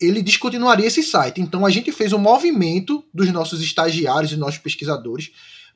ele 0.00 0.22
descontinuaria 0.22 0.86
esse 0.86 1.02
site. 1.02 1.40
Então 1.40 1.66
a 1.66 1.70
gente 1.70 1.92
fez 1.92 2.12
um 2.12 2.18
movimento 2.18 3.04
dos 3.12 3.30
nossos 3.32 3.60
estagiários 3.60 4.32
e 4.32 4.36
nossos 4.36 4.58
pesquisadores 4.58 5.30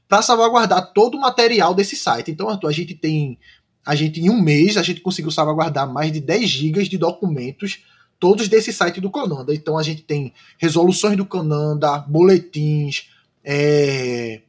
para 0.09 0.23
salvaguardar 0.23 0.93
todo 0.93 1.17
o 1.17 1.21
material 1.21 1.75
desse 1.75 1.97
site. 1.97 2.31
Então, 2.31 2.49
Arthur, 2.49 2.69
a 2.69 2.73
gente 2.73 2.95
tem 2.95 3.39
a 3.85 3.95
gente 3.95 4.21
em 4.21 4.31
um 4.31 4.41
mês 4.41 4.77
a 4.77 4.83
gente 4.83 5.01
conseguiu 5.01 5.31
salvaguardar 5.31 5.91
mais 5.91 6.11
de 6.11 6.21
10 6.21 6.49
gigas 6.49 6.89
de 6.89 6.97
documentos 6.97 7.85
todos 8.19 8.49
desse 8.49 8.73
site 8.73 9.01
do 9.01 9.11
Conanda. 9.11 9.55
Então 9.55 9.77
a 9.77 9.83
gente 9.83 10.03
tem 10.03 10.33
resoluções 10.57 11.17
do 11.17 11.27
Conanda, 11.27 11.99
boletins, 11.99 13.11
é, 13.45 14.41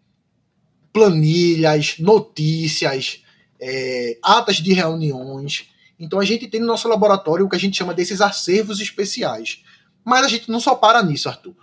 planilhas, 0.96 1.98
notícias, 2.00 3.22
é, 3.60 4.18
atas 4.24 4.56
de 4.62 4.72
reuniões. 4.72 5.68
Então 6.00 6.22
a 6.22 6.24
gente 6.24 6.48
tem 6.48 6.62
no 6.62 6.68
nosso 6.68 6.88
laboratório 6.88 7.46
o 7.46 7.50
que 7.50 7.56
a 7.58 7.60
gente 7.60 7.76
chama 7.76 7.94
desses 7.94 8.22
acervos 8.22 8.80
especiais. 8.80 9.62
Mas 10.06 10.26
a 10.26 10.30
gente 10.30 10.50
não 10.50 10.62
só 10.62 10.74
para 10.74 11.04
nisso, 11.04 11.28
Arthur. 11.28 11.54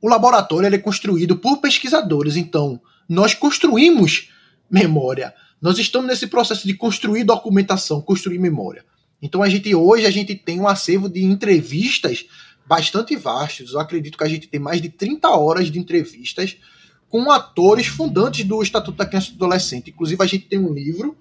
O 0.00 0.08
laboratório 0.08 0.72
é 0.72 0.78
construído 0.78 1.36
por 1.36 1.56
pesquisadores, 1.56 2.36
então 2.36 2.80
nós 3.08 3.34
construímos 3.34 4.30
memória. 4.70 5.34
Nós 5.60 5.80
estamos 5.80 6.06
nesse 6.06 6.28
processo 6.28 6.64
de 6.64 6.74
construir 6.74 7.24
documentação, 7.24 8.00
construir 8.00 8.38
memória. 8.38 8.84
Então 9.20 9.42
a 9.42 9.48
gente 9.48 9.74
hoje 9.74 10.06
a 10.06 10.10
gente 10.12 10.32
tem 10.36 10.60
um 10.60 10.68
acervo 10.68 11.08
de 11.08 11.24
entrevistas 11.24 12.24
bastante 12.64 13.16
vastos. 13.16 13.72
Eu 13.72 13.80
acredito 13.80 14.16
que 14.16 14.22
a 14.22 14.28
gente 14.28 14.46
tem 14.46 14.60
mais 14.60 14.80
de 14.80 14.90
30 14.90 15.28
horas 15.30 15.72
de 15.72 15.78
entrevistas 15.80 16.56
com 17.08 17.30
atores 17.30 17.86
fundantes 17.86 18.44
do 18.44 18.62
Estatuto 18.62 18.98
da 18.98 19.06
Criança 19.06 19.28
e 19.28 19.32
do 19.32 19.44
Adolescente. 19.44 19.90
Inclusive 19.90 20.22
a 20.22 20.26
gente 20.26 20.46
tem 20.46 20.58
um 20.58 20.72
livro 20.72 21.16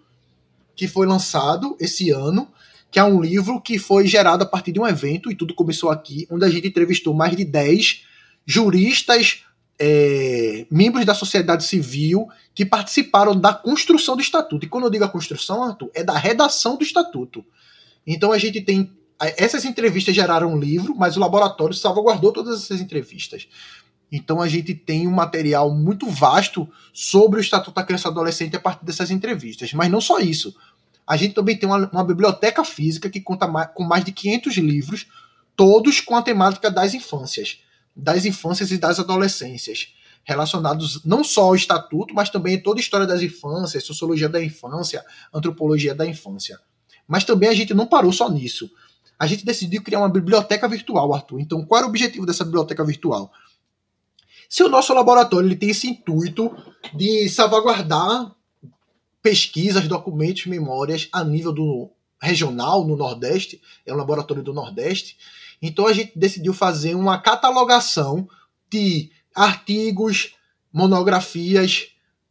que 0.75 0.87
foi 0.87 1.07
lançado 1.07 1.75
esse 1.79 2.11
ano, 2.11 2.47
que 2.91 2.99
é 2.99 3.03
um 3.03 3.21
livro 3.21 3.59
que 3.59 3.79
foi 3.79 4.07
gerado 4.07 4.43
a 4.43 4.47
partir 4.47 4.71
de 4.71 4.79
um 4.79 4.87
evento, 4.87 5.31
e 5.31 5.35
tudo 5.35 5.53
começou 5.53 5.89
aqui, 5.89 6.27
onde 6.29 6.45
a 6.45 6.49
gente 6.49 6.67
entrevistou 6.67 7.13
mais 7.13 7.35
de 7.35 7.43
10 7.43 8.03
juristas, 8.45 9.43
é, 9.79 10.65
membros 10.71 11.05
da 11.05 11.13
sociedade 11.13 11.63
civil 11.63 12.27
que 12.55 12.65
participaram 12.65 13.39
da 13.39 13.53
construção 13.53 14.15
do 14.15 14.21
estatuto. 14.21 14.65
E 14.65 14.69
quando 14.69 14.85
eu 14.85 14.89
digo 14.89 15.03
a 15.03 15.09
construção, 15.09 15.63
Arthur, 15.63 15.91
é 15.93 16.03
da 16.03 16.17
redação 16.17 16.77
do 16.77 16.83
estatuto. 16.83 17.45
Então 18.05 18.31
a 18.31 18.37
gente 18.37 18.61
tem. 18.61 18.91
Essas 19.19 19.65
entrevistas 19.65 20.15
geraram 20.15 20.53
um 20.53 20.59
livro, 20.59 20.95
mas 20.95 21.17
o 21.17 21.19
laboratório 21.19 21.73
salvaguardou 21.73 22.31
todas 22.31 22.63
essas 22.63 22.79
entrevistas. 22.79 23.47
Então 24.11 24.41
a 24.41 24.47
gente 24.47 24.73
tem 24.73 25.07
um 25.07 25.11
material 25.11 25.73
muito 25.73 26.09
vasto 26.09 26.67
sobre 26.93 27.39
o 27.39 27.41
Estatuto 27.41 27.75
da 27.75 27.83
Criança 27.83 28.07
e 28.07 28.11
Adolescente 28.11 28.55
a 28.55 28.59
partir 28.59 28.85
dessas 28.85 29.11
entrevistas. 29.11 29.73
Mas 29.73 29.91
não 29.91 29.99
só 29.99 30.19
isso. 30.19 30.55
A 31.05 31.15
gente 31.15 31.33
também 31.33 31.57
tem 31.57 31.67
uma, 31.67 31.89
uma 31.89 32.03
biblioteca 32.03 32.63
física 32.63 33.09
que 33.09 33.21
conta 33.21 33.47
mais, 33.47 33.69
com 33.73 33.83
mais 33.83 34.03
de 34.03 34.11
500 34.11 34.57
livros, 34.57 35.07
todos 35.55 36.01
com 36.01 36.15
a 36.15 36.21
temática 36.21 36.69
das 36.69 36.93
infâncias, 36.93 37.59
das 37.95 38.25
infâncias 38.25 38.71
e 38.71 38.77
das 38.77 38.99
adolescências, 38.99 39.93
relacionados 40.23 41.03
não 41.05 41.23
só 41.23 41.43
ao 41.43 41.55
Estatuto, 41.55 42.13
mas 42.13 42.29
também 42.29 42.61
toda 42.61 42.79
a 42.79 42.81
história 42.81 43.07
das 43.07 43.21
infâncias, 43.21 43.85
sociologia 43.85 44.27
da 44.27 44.43
infância, 44.43 45.03
antropologia 45.33 45.95
da 45.95 46.05
infância. 46.05 46.59
Mas 47.07 47.23
também 47.23 47.49
a 47.49 47.53
gente 47.53 47.73
não 47.73 47.87
parou 47.87 48.11
só 48.11 48.29
nisso. 48.29 48.69
A 49.17 49.25
gente 49.25 49.45
decidiu 49.45 49.81
criar 49.81 49.99
uma 49.99 50.09
biblioteca 50.09 50.67
virtual, 50.67 51.13
Arthur. 51.13 51.39
Então, 51.39 51.65
qual 51.65 51.79
era 51.79 51.87
o 51.87 51.89
objetivo 51.89 52.25
dessa 52.25 52.43
biblioteca 52.43 52.83
virtual? 52.83 53.31
Se 54.49 54.63
o 54.63 54.69
nosso 54.69 54.93
laboratório 54.93 55.47
ele 55.47 55.55
tem 55.55 55.69
esse 55.69 55.87
intuito 55.87 56.55
de 56.93 57.29
salvaguardar 57.29 58.33
pesquisas, 59.21 59.87
documentos, 59.87 60.45
memórias 60.45 61.09
a 61.11 61.23
nível 61.23 61.51
do 61.51 61.89
regional, 62.21 62.85
no 62.85 62.95
Nordeste, 62.95 63.61
é 63.85 63.93
um 63.93 63.97
laboratório 63.97 64.41
do 64.41 64.53
Nordeste, 64.53 65.17
então 65.61 65.87
a 65.87 65.93
gente 65.93 66.17
decidiu 66.17 66.53
fazer 66.53 66.95
uma 66.95 67.19
catalogação 67.19 68.27
de 68.71 69.11
artigos, 69.35 70.35
monografias, 70.71 71.89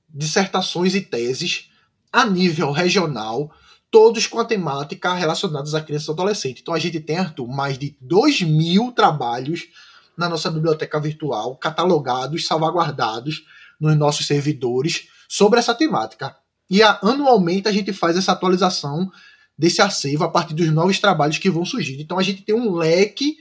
dissertações 0.09 0.95
e 0.95 1.01
teses 1.01 1.71
a 2.13 2.25
nível 2.25 2.71
regional 2.71 3.53
todos 3.91 4.27
com 4.27 4.41
a 4.41 4.45
temática 4.45 5.15
relacionados 5.15 5.75
a 5.75 5.81
crianças 5.81 6.09
e 6.09 6.11
adolescentes. 6.11 6.63
Então 6.63 6.75
a 6.75 6.79
gente 6.79 7.01
tem, 7.01 7.19
Arthur, 7.19 7.49
mais 7.49 7.79
de 7.79 7.97
2 8.01 8.43
mil 8.43 8.93
trabalhos 8.93 9.69
na 10.17 10.29
nossa 10.29 10.51
biblioteca 10.51 10.99
virtual, 11.01 11.57
catalogados, 11.57 12.47
salvaguardados 12.47 13.45
nos 13.81 13.97
nossos 13.97 14.27
servidores 14.27 15.09
sobre 15.29 15.59
essa 15.59 15.75
temática. 15.75 16.35
E 16.69 16.83
a, 16.83 16.99
anualmente 17.03 17.69
a 17.69 17.73
gente 17.73 17.93
faz 17.93 18.17
essa 18.17 18.33
atualização 18.33 19.11
desse 19.59 19.81
acervo 19.81 20.25
a 20.25 20.29
partir 20.29 20.55
dos 20.55 20.71
novos 20.71 20.99
trabalhos 20.99 21.39
que 21.39 21.51
vão 21.51 21.65
surgir. 21.65 22.01
Então 22.01 22.19
a 22.19 22.23
gente 22.23 22.43
tem 22.43 22.55
um 22.55 22.75
leque 22.75 23.37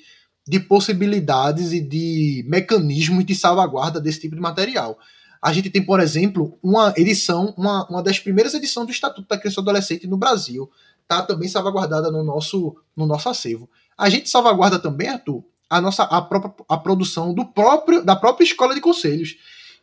de 0.47 0.59
possibilidades 0.59 1.71
e 1.71 1.81
de 1.81 2.45
mecanismos 2.47 3.25
de 3.25 3.35
salvaguarda 3.35 3.99
desse 3.99 4.21
tipo 4.21 4.35
de 4.35 4.41
material. 4.41 4.97
A 5.41 5.51
gente 5.51 5.69
tem, 5.69 5.83
por 5.83 5.99
exemplo, 5.99 6.57
uma 6.61 6.93
edição, 6.95 7.53
uma, 7.57 7.87
uma 7.87 8.01
das 8.01 8.19
primeiras 8.19 8.53
edições 8.53 8.87
do 8.87 8.91
Estatuto 8.91 9.27
da 9.27 9.37
Criança 9.37 9.59
e 9.59 9.61
Adolescente 9.61 10.07
no 10.07 10.17
Brasil. 10.17 10.69
Está 11.01 11.21
também 11.21 11.47
salvaguardada 11.47 12.11
no 12.11 12.23
nosso, 12.23 12.75
no 12.95 13.05
nosso 13.05 13.29
acervo. 13.29 13.69
A 13.97 14.09
gente 14.09 14.29
salvaguarda 14.29 14.79
também, 14.79 15.07
Arthur, 15.07 15.43
a 15.69 15.81
nossa 15.81 16.03
a 16.03 16.21
própria 16.21 16.53
a 16.69 16.77
produção 16.77 17.33
do 17.33 17.45
próprio 17.45 18.03
da 18.03 18.15
própria 18.15 18.45
escola 18.45 18.73
de 18.75 18.81
conselhos, 18.81 19.35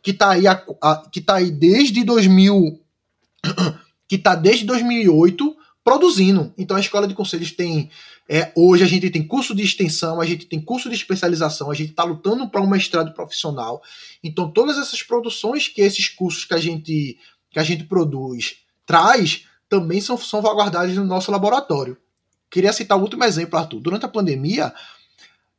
que 0.02 0.10
está 0.10 0.30
aí 0.30 0.46
a, 0.46 0.62
a, 0.82 0.96
que 1.10 1.20
tá 1.20 1.36
aí 1.36 1.50
desde 1.50 2.04
2000 2.04 2.80
que 4.08 4.16
está 4.16 4.34
desde 4.34 4.64
2008 4.64 5.56
produzindo. 5.84 6.52
Então 6.56 6.76
a 6.76 6.80
escola 6.80 7.08
de 7.08 7.14
conselhos 7.14 7.50
tem 7.50 7.90
é, 8.28 8.52
hoje 8.56 8.84
a 8.84 8.86
gente 8.86 9.10
tem 9.10 9.22
curso 9.22 9.54
de 9.54 9.62
extensão, 9.62 10.20
a 10.20 10.24
gente 10.24 10.46
tem 10.46 10.60
curso 10.60 10.88
de 10.88 10.94
especialização, 10.94 11.70
a 11.70 11.74
gente 11.74 11.90
está 11.90 12.04
lutando 12.04 12.48
para 12.48 12.60
um 12.60 12.66
mestrado 12.66 13.12
profissional. 13.12 13.82
Então, 14.22 14.50
todas 14.50 14.78
essas 14.78 15.02
produções 15.02 15.68
que 15.68 15.82
esses 15.82 16.08
cursos 16.08 16.44
que 16.44 16.54
a 16.54 16.58
gente, 16.58 17.18
que 17.50 17.58
a 17.58 17.62
gente 17.62 17.84
produz 17.84 18.56
traz 18.86 19.44
também 19.68 20.00
são, 20.00 20.16
são 20.16 20.26
salvaguardadas 20.26 20.94
no 20.94 21.04
nosso 21.04 21.30
laboratório. 21.30 21.96
Queria 22.50 22.72
citar 22.72 22.98
o 22.98 23.02
último 23.02 23.24
exemplo, 23.24 23.58
Arthur. 23.58 23.80
Durante 23.80 24.04
a 24.04 24.08
pandemia, 24.08 24.72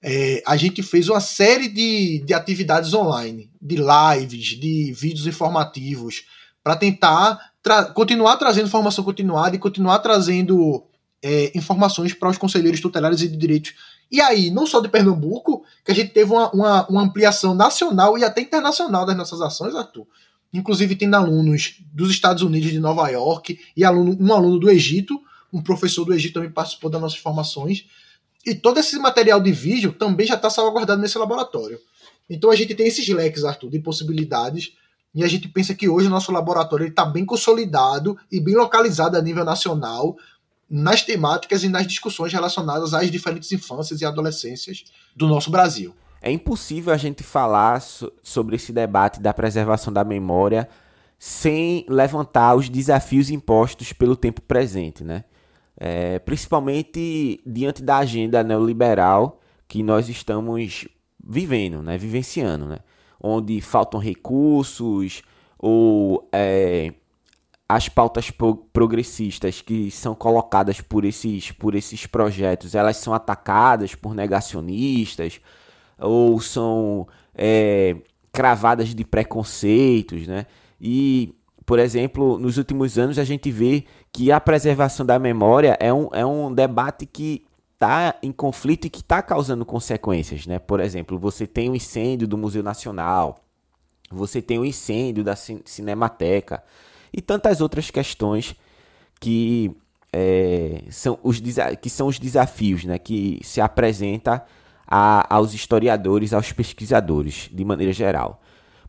é, 0.03 0.43
a 0.45 0.57
gente 0.57 0.83
fez 0.83 1.07
uma 1.07 1.21
série 1.21 1.69
de, 1.69 2.19
de 2.25 2.33
atividades 2.33 2.93
online, 2.93 3.49
de 3.61 3.77
lives, 3.77 4.47
de 4.59 4.91
vídeos 4.91 5.25
informativos, 5.25 6.25
para 6.61 6.75
tentar 6.75 7.39
tra 7.61 7.85
continuar 7.85 8.35
trazendo 8.35 8.69
formação 8.69 9.03
continuada 9.03 9.55
e 9.55 9.59
continuar 9.59 9.99
trazendo 9.99 10.83
é, 11.23 11.57
informações 11.57 12.13
para 12.13 12.29
os 12.29 12.37
conselheiros 12.37 12.81
tutelares 12.81 13.21
e 13.21 13.29
de 13.29 13.37
direitos. 13.37 13.73
E 14.11 14.19
aí, 14.19 14.51
não 14.51 14.67
só 14.67 14.81
de 14.81 14.89
Pernambuco, 14.89 15.63
que 15.83 15.91
a 15.91 15.95
gente 15.95 16.11
teve 16.11 16.31
uma, 16.31 16.51
uma, 16.51 16.87
uma 16.87 17.01
ampliação 17.01 17.55
nacional 17.55 18.17
e 18.17 18.25
até 18.25 18.41
internacional 18.41 19.05
das 19.05 19.15
nossas 19.15 19.39
ações, 19.41 19.73
Arthur. 19.73 20.05
Inclusive, 20.53 20.95
tem 20.95 21.11
alunos 21.15 21.77
dos 21.91 22.11
Estados 22.11 22.43
Unidos, 22.43 22.69
de 22.69 22.79
Nova 22.79 23.07
York, 23.09 23.57
e 23.75 23.83
aluno, 23.83 24.15
um 24.19 24.33
aluno 24.33 24.59
do 24.59 24.69
Egito, 24.69 25.19
um 25.51 25.61
professor 25.61 26.03
do 26.05 26.13
Egito 26.13 26.33
também 26.35 26.51
participou 26.51 26.89
das 26.89 27.01
nossas 27.01 27.17
formações. 27.17 27.85
E 28.45 28.53
todo 28.53 28.79
esse 28.79 28.97
material 28.99 29.39
de 29.39 29.51
vídeo 29.51 29.93
também 29.93 30.27
já 30.27 30.35
está 30.35 30.49
salvaguardado 30.49 31.01
nesse 31.01 31.17
laboratório. 31.17 31.79
Então 32.29 32.51
a 32.51 32.55
gente 32.55 32.75
tem 32.75 32.87
esses 32.87 33.07
leques, 33.07 33.43
Arthur, 33.43 33.69
de 33.69 33.79
possibilidades. 33.79 34.73
E 35.15 35.23
a 35.23 35.27
gente 35.27 35.47
pensa 35.47 35.75
que 35.75 35.87
hoje 35.87 36.07
o 36.07 36.09
nosso 36.09 36.31
laboratório 36.31 36.87
está 36.87 37.05
bem 37.05 37.25
consolidado 37.25 38.17
e 38.31 38.39
bem 38.39 38.55
localizado 38.55 39.17
a 39.17 39.21
nível 39.21 39.45
nacional 39.45 40.17
nas 40.69 41.03
temáticas 41.03 41.63
e 41.63 41.69
nas 41.69 41.85
discussões 41.85 42.33
relacionadas 42.33 42.93
às 42.93 43.11
diferentes 43.11 43.51
infâncias 43.51 44.01
e 44.01 44.05
adolescências 44.05 44.85
do 45.15 45.27
nosso 45.27 45.51
Brasil. 45.51 45.93
É 46.19 46.31
impossível 46.31 46.93
a 46.93 46.97
gente 46.97 47.21
falar 47.21 47.79
so 47.81 48.11
sobre 48.23 48.55
esse 48.55 48.71
debate 48.71 49.19
da 49.19 49.33
preservação 49.33 49.93
da 49.93 50.03
memória 50.03 50.67
sem 51.19 51.85
levantar 51.87 52.55
os 52.55 52.69
desafios 52.69 53.29
impostos 53.29 53.93
pelo 53.93 54.15
tempo 54.15 54.41
presente, 54.41 55.03
né? 55.03 55.25
É, 55.75 56.19
principalmente 56.19 57.41
diante 57.45 57.81
da 57.81 57.97
agenda 57.97 58.43
neoliberal 58.43 59.41
que 59.67 59.81
nós 59.81 60.07
estamos 60.07 60.87
vivendo, 61.25 61.81
né? 61.81 61.97
vivenciando, 61.97 62.65
né? 62.65 62.79
onde 63.19 63.59
faltam 63.61 63.99
recursos 63.99 65.23
ou 65.57 66.29
é, 66.31 66.93
as 67.67 67.89
pautas 67.89 68.29
progressistas 68.71 69.61
que 69.61 69.89
são 69.89 70.13
colocadas 70.13 70.81
por 70.81 71.05
esses, 71.05 71.51
por 71.51 71.73
esses 71.73 72.05
projetos, 72.05 72.75
elas 72.75 72.97
são 72.97 73.13
atacadas 73.13 73.95
por 73.95 74.13
negacionistas 74.13 75.39
ou 75.97 76.39
são 76.41 77.07
é, 77.33 77.95
cravadas 78.31 78.93
de 78.93 79.05
preconceitos, 79.05 80.27
né? 80.27 80.45
E, 80.79 81.33
por 81.65 81.79
exemplo, 81.79 82.37
nos 82.37 82.57
últimos 82.57 82.99
anos 82.99 83.17
a 83.17 83.23
gente 83.23 83.49
vê 83.49 83.85
que 84.13 84.31
a 84.31 84.39
preservação 84.39 85.03
da 85.03 85.17
memória 85.17 85.75
é 85.79 85.91
um, 85.91 86.07
é 86.13 86.23
um 86.23 86.53
debate 86.53 87.05
que 87.05 87.43
está 87.73 88.15
em 88.21 88.31
conflito 88.31 88.85
e 88.85 88.89
que 88.89 89.01
está 89.01 89.21
causando 89.21 89.65
consequências, 89.65 90.45
né? 90.45 90.59
Por 90.59 90.79
exemplo, 90.79 91.17
você 91.17 91.47
tem 91.47 91.69
o 91.69 91.75
incêndio 91.75 92.27
do 92.27 92.37
Museu 92.37 92.61
Nacional, 92.61 93.39
você 94.09 94.41
tem 94.41 94.59
o 94.59 94.63
incêndio 94.63 95.23
da 95.23 95.35
Cinemateca, 95.35 96.63
e 97.11 97.21
tantas 97.21 97.59
outras 97.59 97.89
questões 97.89 98.55
que, 99.19 99.75
é, 100.11 100.83
são, 100.89 101.19
os, 101.23 101.41
que 101.81 101.89
são 101.89 102.07
os 102.07 102.19
desafios 102.19 102.85
né, 102.85 102.97
que 102.97 103.39
se 103.43 103.59
apresenta 103.59 104.45
a, 104.87 105.35
aos 105.35 105.53
historiadores, 105.53 106.33
aos 106.33 106.51
pesquisadores, 106.51 107.49
de 107.51 107.65
maneira 107.65 107.91
geral. 107.91 108.41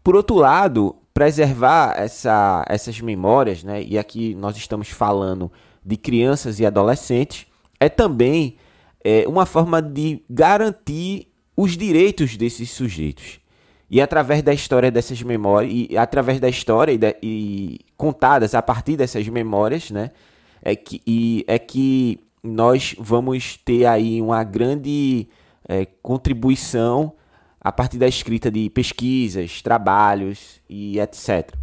Por 0.05 0.15
outro 0.15 0.37
lado, 0.37 0.95
preservar 1.15 1.95
essa, 1.97 2.63
essas 2.69 3.01
memórias, 3.01 3.65
né, 3.65 3.83
e 3.83 3.99
aqui 3.99 4.35
nós 4.35 4.55
estamos 4.55 4.91
falando 4.91 5.51
de 5.83 5.97
crianças 5.97 6.61
e 6.61 6.67
adolescentes, 6.67 7.47
é 7.81 7.89
também 7.89 8.57
é, 9.03 9.25
uma 9.27 9.47
forma 9.47 9.81
de 9.81 10.23
garantir 10.29 11.29
os 11.57 11.75
direitos 11.75 12.37
desses 12.37 12.71
sujeitos. 12.71 13.41
E 13.91 13.99
através 13.99 14.43
da 14.43 14.53
história 14.53 14.91
dessas 14.91 15.23
memórias, 15.23 15.73
e 15.73 15.97
através 15.97 16.39
da 16.39 16.51
história 16.51 16.93
e, 16.93 17.17
e 17.23 17.81
contadas 17.97 18.55
a 18.55 18.61
partir 18.61 18.99
dessas 18.99 19.27
memórias, 19.27 19.91
né, 19.91 20.11
é 20.61 20.77
que, 20.77 21.45
é 21.47 21.59
que 21.59 22.21
nós 22.43 22.95
vamos 22.99 23.57
ter 23.65 23.87
aí 23.87 24.21
uma 24.21 24.45
grande 24.45 25.29
é, 25.67 25.87
contribuição 26.03 27.15
a 27.65 27.73
partir 27.73 27.97
da 27.97 28.07
escrita 28.07 28.51
de 28.51 28.69
pesquisas, 28.69 29.63
trabalhos 29.63 30.61
e 30.69 31.01
etc. 31.01 31.55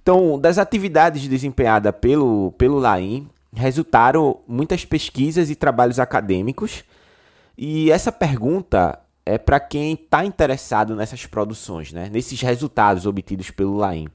Então, 0.00 0.38
das 0.38 0.58
atividades 0.58 1.26
desempenhadas 1.26 1.92
pelo, 2.00 2.52
pelo 2.52 2.78
LAIM, 2.78 3.28
resultaram 3.52 4.38
muitas 4.46 4.84
pesquisas 4.84 5.50
e 5.50 5.56
trabalhos 5.56 5.98
acadêmicos. 5.98 6.84
E 7.58 7.90
essa 7.90 8.12
pergunta 8.12 8.96
é 9.26 9.36
para 9.36 9.58
quem 9.58 9.94
está 9.94 10.24
interessado 10.24 10.94
nessas 10.94 11.26
produções, 11.26 11.92
né? 11.92 12.08
nesses 12.10 12.40
resultados 12.40 13.04
obtidos 13.04 13.50
pelo 13.50 13.76
LAIM. 13.76 14.08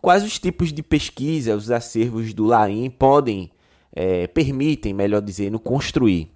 Quais 0.00 0.22
os 0.22 0.38
tipos 0.38 0.72
de 0.72 0.82
pesquisa 0.82 1.56
os 1.56 1.70
acervos 1.70 2.32
do 2.32 2.44
LAIM 2.44 2.88
podem, 2.88 3.50
é, 3.92 4.26
permitem, 4.28 4.94
melhor 4.94 5.20
dizendo, 5.20 5.58
construir? 5.58 6.30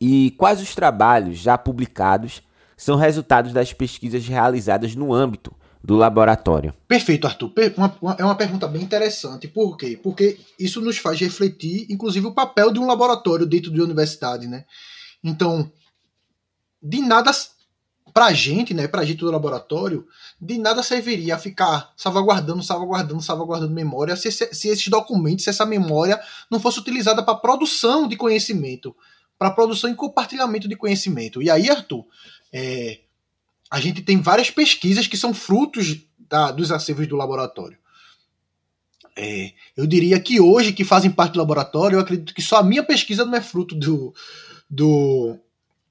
E 0.00 0.32
quais 0.38 0.60
os 0.60 0.74
trabalhos 0.74 1.38
já 1.38 1.58
publicados 1.58 2.42
são 2.82 2.96
resultados 2.96 3.52
das 3.52 3.72
pesquisas 3.72 4.26
realizadas 4.26 4.96
no 4.96 5.14
âmbito 5.14 5.54
do 5.84 5.94
laboratório? 5.94 6.74
Perfeito, 6.88 7.28
Arthur. 7.28 7.52
Uma, 7.76 7.96
uma, 8.02 8.16
é 8.18 8.24
uma 8.24 8.34
pergunta 8.34 8.66
bem 8.66 8.82
interessante. 8.82 9.46
Por 9.46 9.76
quê? 9.76 9.96
Porque 10.02 10.40
isso 10.58 10.80
nos 10.80 10.98
faz 10.98 11.20
refletir, 11.20 11.86
inclusive, 11.88 12.26
o 12.26 12.34
papel 12.34 12.72
de 12.72 12.80
um 12.80 12.86
laboratório 12.86 13.46
dentro 13.46 13.70
de 13.70 13.78
uma 13.78 13.84
universidade, 13.84 14.48
né? 14.48 14.64
Então, 15.22 15.70
de 16.82 17.00
nada 17.00 17.30
pra 18.12 18.32
gente, 18.32 18.74
né, 18.74 18.88
pra 18.88 19.04
gente 19.04 19.20
do 19.20 19.30
laboratório, 19.30 20.04
de 20.40 20.58
nada 20.58 20.82
serviria 20.82 21.38
ficar 21.38 21.92
salvaguardando, 21.96 22.64
salvaguardando, 22.64 23.22
salvaguardando 23.22 23.72
memória 23.72 24.16
se, 24.16 24.30
se 24.30 24.68
esses 24.68 24.88
documentos, 24.88 25.44
se 25.44 25.50
essa 25.50 25.64
memória 25.64 26.20
não 26.50 26.58
fosse 26.58 26.80
utilizada 26.80 27.22
para 27.22 27.36
produção 27.36 28.08
de 28.08 28.16
conhecimento, 28.16 28.94
para 29.42 29.50
produção 29.50 29.90
e 29.90 29.96
compartilhamento 29.96 30.68
de 30.68 30.76
conhecimento. 30.76 31.42
E 31.42 31.50
aí, 31.50 31.68
Arthur, 31.68 32.06
é, 32.52 33.00
a 33.68 33.80
gente 33.80 34.00
tem 34.00 34.20
várias 34.20 34.52
pesquisas 34.52 35.08
que 35.08 35.16
são 35.16 35.34
frutos 35.34 35.96
da, 36.16 36.52
dos 36.52 36.70
acervos 36.70 37.08
do 37.08 37.16
laboratório. 37.16 37.76
É, 39.16 39.52
eu 39.76 39.84
diria 39.84 40.20
que 40.20 40.40
hoje, 40.40 40.72
que 40.72 40.84
fazem 40.84 41.10
parte 41.10 41.32
do 41.32 41.40
laboratório, 41.40 41.96
eu 41.96 42.00
acredito 42.00 42.32
que 42.32 42.40
só 42.40 42.58
a 42.58 42.62
minha 42.62 42.84
pesquisa 42.84 43.24
não 43.24 43.34
é 43.34 43.40
fruto 43.40 43.74
do, 43.74 44.14
do, 44.70 45.36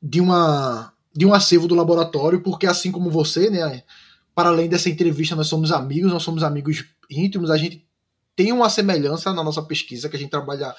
de 0.01 0.21
uma 0.21 0.93
de 1.13 1.25
um 1.25 1.33
acervo 1.33 1.67
do 1.67 1.75
laboratório, 1.75 2.41
porque 2.41 2.65
assim 2.65 2.89
como 2.89 3.11
você, 3.11 3.49
né, 3.49 3.83
para 4.33 4.47
além 4.47 4.69
dessa 4.69 4.89
entrevista, 4.89 5.35
nós 5.35 5.47
somos 5.47 5.73
amigos, 5.73 6.09
nós 6.09 6.23
somos 6.23 6.41
amigos 6.41 6.85
íntimos, 7.09 7.51
a 7.51 7.57
gente 7.57 7.85
tem 8.33 8.53
uma 8.53 8.69
semelhança 8.69 9.33
na 9.33 9.43
nossa 9.43 9.61
pesquisa 9.61 10.07
que 10.07 10.15
a 10.15 10.19
gente 10.19 10.29
trabalha 10.29 10.73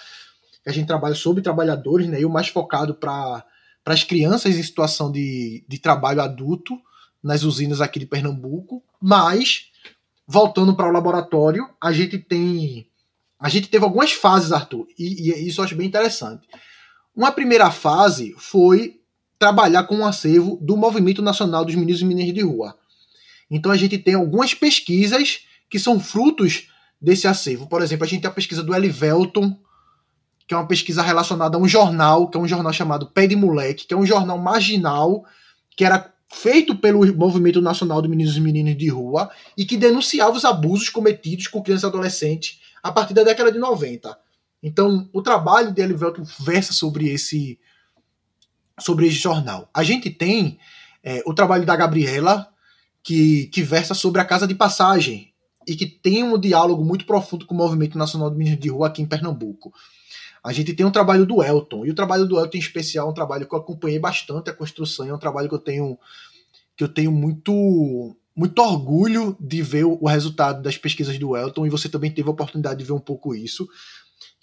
que 0.62 0.70
a 0.70 0.72
gente 0.72 0.86
trabalha 0.86 1.14
sobre 1.14 1.42
trabalhadores, 1.42 2.06
né, 2.08 2.20
e 2.20 2.24
o 2.24 2.30
mais 2.30 2.48
focado 2.48 2.94
para 2.94 3.44
as 3.84 4.04
crianças 4.04 4.56
em 4.56 4.62
situação 4.62 5.10
de, 5.10 5.64
de 5.68 5.78
trabalho 5.78 6.22
adulto 6.22 6.78
nas 7.22 7.42
usinas 7.42 7.80
aqui 7.80 7.98
de 7.98 8.06
Pernambuco, 8.06 8.82
mas 9.00 9.70
voltando 10.26 10.74
para 10.74 10.88
o 10.88 10.92
laboratório, 10.92 11.68
a 11.80 11.92
gente 11.92 12.18
tem 12.18 12.88
a 13.38 13.48
gente 13.48 13.68
teve 13.68 13.84
algumas 13.84 14.12
fases, 14.12 14.52
Arthur, 14.52 14.86
e, 14.96 15.30
e 15.30 15.48
isso 15.48 15.60
eu 15.60 15.64
acho 15.64 15.74
bem 15.74 15.88
interessante. 15.88 16.46
Uma 17.14 17.32
primeira 17.32 17.72
fase 17.72 18.34
foi 18.38 19.00
trabalhar 19.36 19.82
com 19.84 19.96
o 19.96 19.98
um 19.98 20.06
acervo 20.06 20.56
do 20.62 20.76
Movimento 20.76 21.20
Nacional 21.20 21.64
dos 21.64 21.74
Meninos 21.74 22.00
e 22.00 22.04
Meninas 22.04 22.32
de 22.32 22.42
Rua. 22.42 22.78
Então 23.50 23.72
a 23.72 23.76
gente 23.76 23.98
tem 23.98 24.14
algumas 24.14 24.54
pesquisas 24.54 25.40
que 25.68 25.78
são 25.78 25.98
frutos 25.98 26.68
desse 27.00 27.26
acervo. 27.26 27.66
Por 27.66 27.82
exemplo, 27.82 28.04
a 28.04 28.08
gente 28.08 28.22
tem 28.22 28.30
a 28.30 28.34
pesquisa 28.34 28.62
do 28.62 28.74
Elivelton, 28.74 29.58
que 30.46 30.54
é 30.54 30.56
uma 30.56 30.66
pesquisa 30.66 31.02
relacionada 31.02 31.56
a 31.56 31.60
um 31.60 31.68
jornal, 31.68 32.28
que 32.28 32.36
é 32.36 32.40
um 32.40 32.48
jornal 32.48 32.72
chamado 32.72 33.06
Pé 33.06 33.26
de 33.26 33.36
Moleque, 33.36 33.86
que 33.86 33.94
é 33.94 33.96
um 33.96 34.06
jornal 34.06 34.38
marginal, 34.38 35.24
que 35.76 35.84
era 35.84 36.12
feito 36.32 36.74
pelo 36.74 37.04
Movimento 37.14 37.60
Nacional 37.60 38.00
dos 38.00 38.10
Meninos 38.10 38.36
e 38.36 38.40
Meninas 38.40 38.76
de 38.76 38.88
Rua 38.88 39.30
e 39.56 39.66
que 39.66 39.76
denunciava 39.76 40.36
os 40.36 40.44
abusos 40.44 40.88
cometidos 40.88 41.46
com 41.46 41.62
crianças 41.62 41.84
e 41.84 41.86
adolescentes 41.86 42.60
a 42.82 42.90
partir 42.90 43.14
da 43.14 43.22
década 43.22 43.52
de 43.52 43.58
90. 43.58 44.18
Então, 44.62 45.08
o 45.12 45.20
trabalho 45.20 45.72
de 45.72 45.82
Elivelton 45.82 46.24
versa 46.40 46.72
sobre 46.72 47.08
esse 47.08 47.58
sobre 48.80 49.06
esse 49.06 49.16
jornal. 49.16 49.68
A 49.72 49.82
gente 49.82 50.10
tem 50.10 50.58
é, 51.04 51.22
o 51.26 51.34
trabalho 51.34 51.66
da 51.66 51.76
Gabriela, 51.76 52.48
que, 53.02 53.46
que 53.46 53.62
versa 53.62 53.94
sobre 53.94 54.20
a 54.20 54.24
Casa 54.24 54.46
de 54.46 54.54
Passagem 54.54 55.32
e 55.66 55.76
que 55.76 55.86
tem 55.86 56.24
um 56.24 56.38
diálogo 56.38 56.84
muito 56.84 57.04
profundo 57.04 57.46
com 57.46 57.54
o 57.54 57.58
Movimento 57.58 57.98
Nacional 57.98 58.30
do 58.30 58.36
Meninos 58.36 58.60
de 58.60 58.70
Rua 58.70 58.88
aqui 58.88 59.02
em 59.02 59.06
Pernambuco. 59.06 59.72
A 60.42 60.52
gente 60.52 60.74
tem 60.74 60.84
um 60.84 60.90
trabalho 60.90 61.24
do 61.24 61.42
Elton, 61.42 61.86
e 61.86 61.90
o 61.90 61.94
trabalho 61.94 62.26
do 62.26 62.38
Elton 62.38 62.56
em 62.56 62.60
especial 62.60 63.06
é 63.06 63.10
um 63.10 63.14
trabalho 63.14 63.46
que 63.46 63.54
eu 63.54 63.58
acompanhei 63.58 63.98
bastante 63.98 64.50
a 64.50 64.54
construção, 64.54 65.06
é 65.06 65.14
um 65.14 65.18
trabalho 65.18 65.48
que 65.48 65.54
eu 65.54 65.60
tenho 65.60 65.98
que 66.76 66.82
eu 66.82 66.88
tenho 66.88 67.12
muito 67.12 68.16
muito 68.34 68.58
orgulho 68.60 69.36
de 69.38 69.60
ver 69.60 69.84
o 69.84 70.06
resultado 70.06 70.62
das 70.62 70.78
pesquisas 70.78 71.18
do 71.18 71.36
Elton, 71.36 71.66
e 71.66 71.70
você 71.70 71.88
também 71.88 72.10
teve 72.10 72.28
a 72.28 72.32
oportunidade 72.32 72.78
de 72.78 72.84
ver 72.84 72.92
um 72.92 73.00
pouco 73.00 73.34
isso 73.34 73.68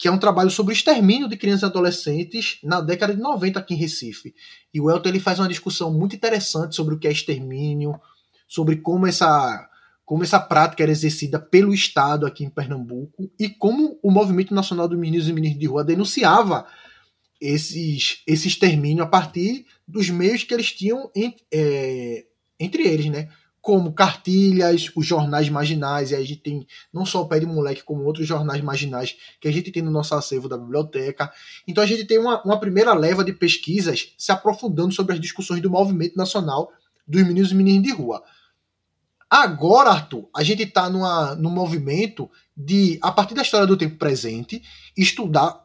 que 0.00 0.08
é 0.08 0.10
um 0.10 0.18
trabalho 0.18 0.50
sobre 0.50 0.72
o 0.72 0.74
extermínio 0.74 1.28
de 1.28 1.36
crianças 1.36 1.62
e 1.62 1.66
adolescentes 1.66 2.58
na 2.64 2.80
década 2.80 3.14
de 3.14 3.20
90 3.20 3.58
aqui 3.58 3.74
em 3.74 3.76
Recife. 3.76 4.34
E 4.72 4.80
o 4.80 4.90
Elton 4.90 5.10
ele 5.10 5.20
faz 5.20 5.38
uma 5.38 5.46
discussão 5.46 5.92
muito 5.92 6.16
interessante 6.16 6.74
sobre 6.74 6.94
o 6.94 6.98
que 6.98 7.06
é 7.06 7.12
extermínio, 7.12 8.00
sobre 8.48 8.76
como 8.76 9.06
essa, 9.06 9.69
como 10.10 10.24
essa 10.24 10.40
prática 10.40 10.82
era 10.82 10.90
exercida 10.90 11.38
pelo 11.38 11.72
Estado 11.72 12.26
aqui 12.26 12.42
em 12.42 12.50
Pernambuco 12.50 13.30
e 13.38 13.48
como 13.48 13.96
o 14.02 14.10
Movimento 14.10 14.52
Nacional 14.52 14.88
dos 14.88 14.98
Meninos 14.98 15.28
e 15.28 15.32
Meninas 15.32 15.56
de 15.56 15.66
Rua 15.66 15.84
denunciava 15.84 16.66
esses, 17.40 18.20
esse 18.26 18.48
extermínio 18.48 19.04
a 19.04 19.06
partir 19.06 19.66
dos 19.86 20.10
meios 20.10 20.42
que 20.42 20.52
eles 20.52 20.72
tinham 20.72 21.08
é, 21.52 22.24
entre 22.58 22.88
eles, 22.88 23.06
né? 23.06 23.28
como 23.60 23.92
cartilhas, 23.92 24.90
os 24.96 25.06
jornais 25.06 25.48
marginais, 25.48 26.10
e 26.10 26.16
aí 26.16 26.24
a 26.24 26.26
gente 26.26 26.40
tem 26.40 26.66
não 26.92 27.06
só 27.06 27.22
o 27.22 27.28
Pé 27.28 27.38
de 27.38 27.46
Moleque, 27.46 27.84
como 27.84 28.02
outros 28.02 28.26
jornais 28.26 28.60
marginais 28.62 29.16
que 29.40 29.46
a 29.46 29.52
gente 29.52 29.70
tem 29.70 29.80
no 29.80 29.92
nosso 29.92 30.16
acervo 30.16 30.48
da 30.48 30.58
biblioteca. 30.58 31.30
Então 31.68 31.84
a 31.84 31.86
gente 31.86 32.04
tem 32.04 32.18
uma, 32.18 32.42
uma 32.42 32.58
primeira 32.58 32.92
leva 32.94 33.22
de 33.22 33.32
pesquisas 33.32 34.12
se 34.18 34.32
aprofundando 34.32 34.92
sobre 34.92 35.14
as 35.14 35.20
discussões 35.20 35.62
do 35.62 35.70
movimento 35.70 36.16
nacional 36.16 36.72
dos 37.06 37.22
meninos 37.22 37.52
e 37.52 37.54
meninas 37.54 37.84
de 37.84 37.92
rua. 37.92 38.24
Agora, 39.30 39.90
Arthur, 39.90 40.28
a 40.34 40.42
gente 40.42 40.64
está 40.64 40.90
num 40.90 41.50
movimento 41.50 42.28
de, 42.56 42.98
a 43.00 43.12
partir 43.12 43.32
da 43.32 43.42
história 43.42 43.64
do 43.64 43.76
tempo 43.76 43.96
presente, 43.96 44.60
estudar 44.96 45.64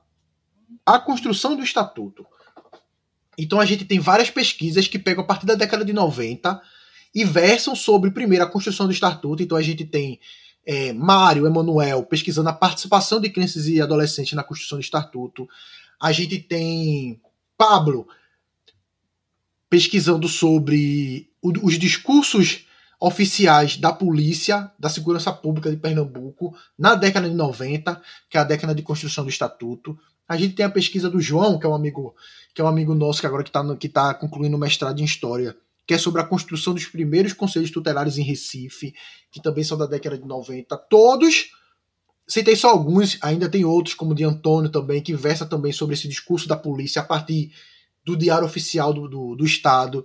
a 0.86 1.00
construção 1.00 1.56
do 1.56 1.64
estatuto. 1.64 2.24
Então 3.36 3.60
a 3.60 3.66
gente 3.66 3.84
tem 3.84 4.00
várias 4.00 4.30
pesquisas 4.30 4.88
que 4.88 5.00
pegam 5.00 5.24
a 5.24 5.28
partir 5.28 5.48
da 5.48 5.56
década 5.56 5.84
de 5.84 5.94
90 5.94 6.62
e 7.14 7.26
versam 7.26 7.76
sobre, 7.76 8.12
primeiro, 8.12 8.44
a 8.44 8.50
construção 8.50 8.86
do 8.86 8.94
estatuto. 8.94 9.42
Então 9.42 9.58
a 9.58 9.64
gente 9.64 9.84
tem 9.84 10.20
é, 10.64 10.94
Mário 10.94 11.48
Emanuel 11.48 12.04
pesquisando 12.04 12.50
a 12.50 12.54
participação 12.54 13.20
de 13.20 13.32
crianças 13.32 13.68
e 13.68 13.82
adolescentes 13.82 14.34
na 14.34 14.44
construção 14.44 14.78
do 14.78 14.84
estatuto. 14.84 15.50
A 16.00 16.12
gente 16.12 16.38
tem 16.38 17.20
Pablo 17.58 18.08
pesquisando 19.68 20.28
sobre 20.28 21.32
os 21.42 21.80
discursos 21.80 22.66
oficiais 23.06 23.78
da 23.78 23.94
polícia, 23.94 24.72
da 24.80 24.90
segurança 24.90 25.32
pública 25.32 25.70
de 25.70 25.78
Pernambuco, 25.78 26.56
na 26.76 26.96
década 26.96 27.30
de 27.30 27.36
90, 27.36 28.02
que 28.28 28.36
é 28.36 28.40
a 28.40 28.44
década 28.44 28.74
de 28.74 28.82
construção 28.82 29.24
do 29.24 29.30
estatuto. 29.30 29.96
A 30.28 30.36
gente 30.36 30.56
tem 30.56 30.66
a 30.66 30.72
pesquisa 30.72 31.08
do 31.08 31.22
João, 31.22 31.60
que 31.60 31.68
é 31.68 31.70
um 31.70 31.76
amigo, 31.76 32.16
que 32.52 32.62
é 32.62 32.64
um 32.64 32.68
amigo 32.68 32.96
nosso 32.96 33.22
que 33.22 33.28
agora 33.28 33.44
que 33.44 33.50
está 33.50 33.76
que 33.76 33.88
tá 33.88 34.12
concluindo 34.16 34.58
o 34.58 34.60
mestrado 34.60 35.00
em 35.00 35.04
história, 35.04 35.56
que 35.86 35.94
é 35.94 36.00
sobre 36.00 36.20
a 36.20 36.24
construção 36.24 36.74
dos 36.74 36.88
primeiros 36.88 37.32
conselhos 37.32 37.70
tutelares 37.70 38.18
em 38.18 38.24
Recife, 38.24 38.96
que 39.32 39.40
também 39.40 39.64
são 39.64 39.78
da 39.78 39.86
década 39.86 40.18
de 40.18 40.26
90. 40.26 40.76
Todos, 40.90 41.52
citei 42.28 42.56
só 42.56 42.72
alguns, 42.72 43.20
ainda 43.22 43.48
tem 43.48 43.64
outros, 43.64 43.94
como 43.94 44.14
o 44.14 44.16
de 44.16 44.24
Antônio 44.24 44.72
também, 44.72 45.00
que 45.00 45.14
versa 45.14 45.46
também 45.46 45.72
sobre 45.72 45.94
esse 45.94 46.08
discurso 46.08 46.48
da 46.48 46.58
polícia 46.58 47.04
a 47.04 47.06
partir 47.06 47.52
do 48.04 48.18
diário 48.18 48.48
oficial 48.48 48.92
do, 48.92 49.08
do, 49.08 49.36
do 49.36 49.46
Estado 49.46 50.04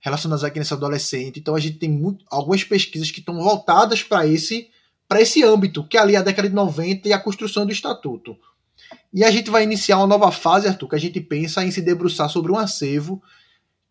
relacionadas 0.00 0.42
à 0.42 0.50
criança 0.50 0.74
e 0.74 0.76
adolescente. 0.76 1.38
Então 1.38 1.54
a 1.54 1.60
gente 1.60 1.78
tem 1.78 1.90
muito, 1.90 2.24
algumas 2.30 2.64
pesquisas 2.64 3.10
que 3.10 3.20
estão 3.20 3.36
voltadas 3.36 4.02
para 4.02 4.26
esse 4.26 4.68
para 5.06 5.20
esse 5.20 5.42
âmbito, 5.42 5.82
que 5.88 5.96
é 5.96 6.00
ali 6.00 6.14
a 6.14 6.22
década 6.22 6.48
de 6.48 6.54
90 6.54 7.08
e 7.08 7.12
a 7.12 7.18
construção 7.18 7.66
do 7.66 7.72
estatuto. 7.72 8.38
E 9.12 9.24
a 9.24 9.30
gente 9.30 9.50
vai 9.50 9.64
iniciar 9.64 9.96
uma 9.96 10.06
nova 10.06 10.30
fase, 10.30 10.68
Arthur, 10.68 10.88
que 10.88 10.94
a 10.94 11.00
gente 11.00 11.20
pensa 11.20 11.64
em 11.64 11.70
se 11.72 11.82
debruçar 11.82 12.30
sobre 12.30 12.52
um 12.52 12.56
acervo 12.56 13.20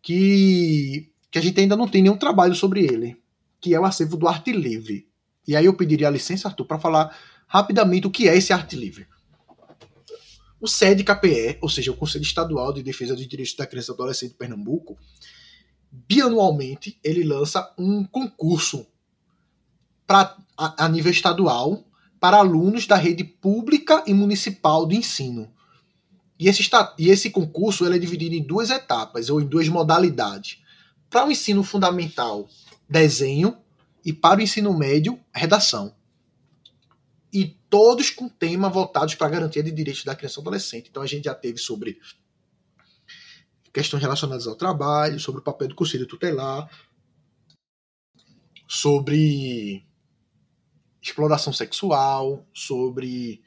que, 0.00 1.12
que 1.30 1.38
a 1.38 1.42
gente 1.42 1.60
ainda 1.60 1.76
não 1.76 1.86
tem 1.86 2.00
nenhum 2.00 2.16
trabalho 2.16 2.54
sobre 2.54 2.84
ele, 2.84 3.18
que 3.60 3.74
é 3.74 3.78
o 3.78 3.84
acervo 3.84 4.16
do 4.16 4.26
arte 4.26 4.50
livre. 4.50 5.06
E 5.46 5.54
aí 5.54 5.66
eu 5.66 5.74
pediria 5.74 6.08
a 6.08 6.10
licença, 6.10 6.48
Arthur, 6.48 6.64
para 6.64 6.78
falar 6.78 7.14
rapidamente 7.46 8.06
o 8.06 8.10
que 8.10 8.26
é 8.26 8.34
esse 8.34 8.50
arte 8.50 8.74
livre. 8.74 9.06
O 10.58 10.66
SEDCPE, 10.66 11.58
ou 11.60 11.68
seja, 11.68 11.90
o 11.90 11.96
Conselho 11.96 12.22
Estadual 12.22 12.72
de 12.72 12.82
Defesa 12.82 13.14
dos 13.14 13.28
Direitos 13.28 13.54
da 13.54 13.66
Criança 13.66 13.92
e 13.92 13.94
do 13.94 14.02
Adolescente 14.02 14.30
de 14.30 14.36
Pernambuco, 14.38 14.96
bianualmente 15.90 16.98
ele 17.02 17.24
lança 17.24 17.72
um 17.78 18.04
concurso 18.04 18.86
pra, 20.06 20.36
a, 20.56 20.84
a 20.84 20.88
nível 20.88 21.10
estadual 21.10 21.84
para 22.18 22.36
alunos 22.36 22.86
da 22.86 22.96
rede 22.96 23.24
pública 23.24 24.04
e 24.06 24.14
municipal 24.14 24.86
de 24.86 24.96
ensino. 24.96 25.50
E 26.38 26.48
esse, 26.48 26.68
e 26.98 27.08
esse 27.08 27.30
concurso 27.30 27.86
é 27.86 27.98
dividido 27.98 28.34
em 28.34 28.42
duas 28.42 28.70
etapas, 28.70 29.28
ou 29.28 29.40
em 29.40 29.46
duas 29.46 29.68
modalidades. 29.68 30.58
Para 31.08 31.26
o 31.26 31.30
ensino 31.30 31.62
fundamental, 31.62 32.48
desenho, 32.88 33.56
e 34.04 34.12
para 34.12 34.40
o 34.40 34.42
ensino 34.42 34.72
médio, 34.76 35.20
redação 35.34 35.94
e 37.32 37.56
todos 37.68 38.10
com 38.10 38.28
tema 38.28 38.68
voltados 38.68 39.14
para 39.14 39.26
a 39.28 39.30
garantia 39.30 39.62
de 39.62 39.70
direitos 39.70 40.04
da 40.04 40.16
criança 40.16 40.40
e 40.40 40.42
adolescente. 40.42 40.88
Então 40.90 41.02
a 41.02 41.06
gente 41.06 41.24
já 41.24 41.34
teve 41.34 41.58
sobre 41.58 41.98
questões 43.72 44.02
relacionadas 44.02 44.46
ao 44.46 44.56
trabalho, 44.56 45.20
sobre 45.20 45.40
o 45.40 45.44
papel 45.44 45.68
do 45.68 45.74
conselho 45.74 46.06
tutelar, 46.06 46.68
sobre 48.66 49.84
exploração 51.02 51.52
sexual, 51.52 52.46
sobre. 52.52 53.42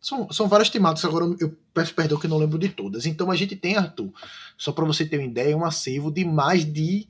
São, 0.00 0.30
são 0.32 0.48
várias 0.48 0.70
temáticas, 0.70 1.04
agora 1.04 1.26
eu 1.40 1.56
peço 1.74 1.94
perdão 1.94 2.18
que 2.18 2.28
não 2.28 2.38
lembro 2.38 2.58
de 2.58 2.68
todas. 2.68 3.04
Então 3.04 3.30
a 3.30 3.36
gente 3.36 3.54
tem, 3.54 3.76
Arthur, 3.76 4.12
só 4.56 4.72
para 4.72 4.84
você 4.84 5.04
ter 5.04 5.18
uma 5.18 5.26
ideia, 5.26 5.56
um 5.56 5.64
acervo 5.64 6.10
de 6.10 6.24
mais 6.24 6.64
de. 6.64 7.08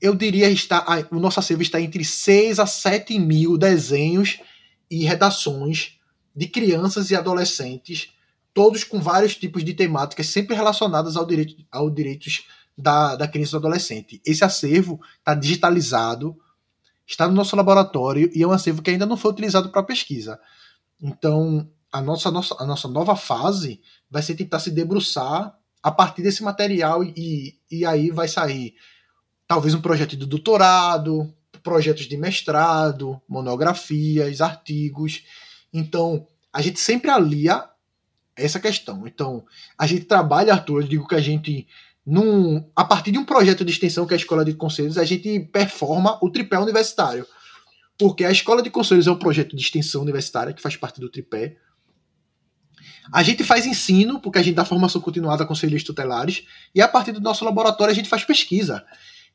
Eu 0.00 0.14
diria, 0.14 0.50
está, 0.50 0.84
o 1.10 1.20
nosso 1.20 1.38
acervo 1.38 1.62
está 1.62 1.80
entre 1.80 2.04
6 2.04 2.58
a 2.58 2.66
7 2.66 3.18
mil 3.18 3.56
desenhos 3.56 4.40
e 4.90 5.04
redações 5.04 5.98
de 6.34 6.48
crianças 6.48 7.10
e 7.10 7.14
adolescentes, 7.14 8.12
todos 8.54 8.84
com 8.84 9.00
vários 9.00 9.36
tipos 9.36 9.64
de 9.64 9.74
temáticas, 9.74 10.26
sempre 10.26 10.54
relacionadas 10.54 11.16
ao 11.16 11.26
direito, 11.26 11.56
ao 11.70 11.90
direitos 11.90 12.46
da, 12.76 13.16
da 13.16 13.28
criança 13.28 13.50
e 13.50 13.52
do 13.52 13.66
adolescente. 13.66 14.22
Esse 14.24 14.44
acervo 14.44 15.00
está 15.18 15.34
digitalizado, 15.34 16.36
está 17.06 17.26
no 17.26 17.34
nosso 17.34 17.56
laboratório 17.56 18.30
e 18.34 18.42
é 18.42 18.46
um 18.46 18.52
acervo 18.52 18.82
que 18.82 18.90
ainda 18.90 19.06
não 19.06 19.16
foi 19.16 19.32
utilizado 19.32 19.70
para 19.70 19.82
pesquisa. 19.82 20.38
Então, 21.00 21.68
a 21.92 22.00
nossa, 22.00 22.30
nossa, 22.30 22.56
a 22.58 22.66
nossa 22.66 22.88
nova 22.88 23.16
fase 23.16 23.80
vai 24.10 24.22
ser 24.22 24.34
tentar 24.34 24.60
se 24.60 24.70
debruçar 24.70 25.56
a 25.82 25.90
partir 25.90 26.22
desse 26.22 26.42
material 26.42 27.02
e, 27.02 27.58
e 27.70 27.84
aí 27.84 28.10
vai 28.10 28.28
sair 28.28 28.74
talvez 29.46 29.74
um 29.74 29.80
projeto 29.80 30.16
de 30.16 30.24
doutorado, 30.24 31.34
projetos 31.62 32.06
de 32.06 32.16
mestrado, 32.16 33.20
monografias, 33.28 34.40
artigos. 34.40 35.24
Então, 35.72 36.26
a 36.52 36.62
gente 36.62 36.80
sempre 36.80 37.10
alia 37.10 37.68
essa 38.36 38.60
questão. 38.60 39.06
Então, 39.06 39.44
a 39.78 39.86
gente 39.86 40.04
trabalha, 40.04 40.52
Arthur, 40.52 40.82
eu 40.82 40.88
digo 40.88 41.06
que 41.06 41.14
a 41.14 41.20
gente, 41.20 41.66
num, 42.04 42.68
a 42.74 42.84
partir 42.84 43.12
de 43.12 43.18
um 43.18 43.24
projeto 43.24 43.64
de 43.64 43.72
extensão 43.72 44.06
que 44.06 44.14
é 44.14 44.16
a 44.16 44.20
Escola 44.20 44.44
de 44.44 44.54
Conselhos, 44.54 44.98
a 44.98 45.04
gente 45.04 45.40
performa 45.52 46.18
o 46.22 46.30
tripé 46.30 46.58
universitário. 46.58 47.26
Porque 47.98 48.24
a 48.24 48.30
Escola 48.30 48.62
de 48.62 48.70
Conselhos 48.70 49.06
é 49.06 49.10
um 49.10 49.18
projeto 49.18 49.54
de 49.54 49.62
extensão 49.62 50.02
universitária 50.02 50.52
que 50.52 50.62
faz 50.62 50.76
parte 50.76 51.00
do 51.00 51.10
tripé. 51.10 51.56
A 53.12 53.22
gente 53.22 53.44
faz 53.44 53.66
ensino, 53.66 54.20
porque 54.20 54.38
a 54.38 54.42
gente 54.42 54.54
dá 54.54 54.64
formação 54.64 55.00
continuada 55.00 55.44
a 55.44 55.46
conselheiros 55.46 55.84
tutelares, 55.84 56.44
e 56.74 56.80
a 56.80 56.88
partir 56.88 57.12
do 57.12 57.20
nosso 57.20 57.44
laboratório 57.44 57.92
a 57.92 57.94
gente 57.94 58.08
faz 58.08 58.24
pesquisa. 58.24 58.84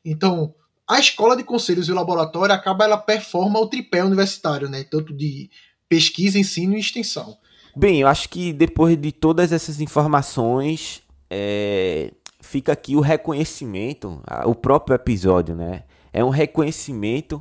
Então, 0.04 0.54
a 0.88 0.98
escola 0.98 1.36
de 1.36 1.44
conselhos 1.44 1.88
e 1.88 1.92
o 1.92 1.94
laboratório 1.94 2.54
acaba 2.54 2.84
ela 2.84 2.96
performa 2.96 3.60
o 3.60 3.66
tripé 3.66 4.02
universitário, 4.02 4.68
né? 4.68 4.84
Tanto 4.84 5.14
de 5.14 5.50
pesquisa, 5.88 6.38
ensino 6.38 6.74
e 6.74 6.80
extensão. 6.80 7.36
Bem, 7.78 8.00
eu 8.00 8.08
acho 8.08 8.28
que 8.28 8.52
depois 8.52 9.00
de 9.00 9.12
todas 9.12 9.52
essas 9.52 9.80
informações, 9.80 11.00
é, 11.30 12.10
fica 12.40 12.72
aqui 12.72 12.96
o 12.96 13.00
reconhecimento, 13.00 14.20
o 14.46 14.52
próprio 14.52 14.96
episódio, 14.96 15.54
né? 15.54 15.84
É 16.12 16.24
um 16.24 16.28
reconhecimento 16.28 17.40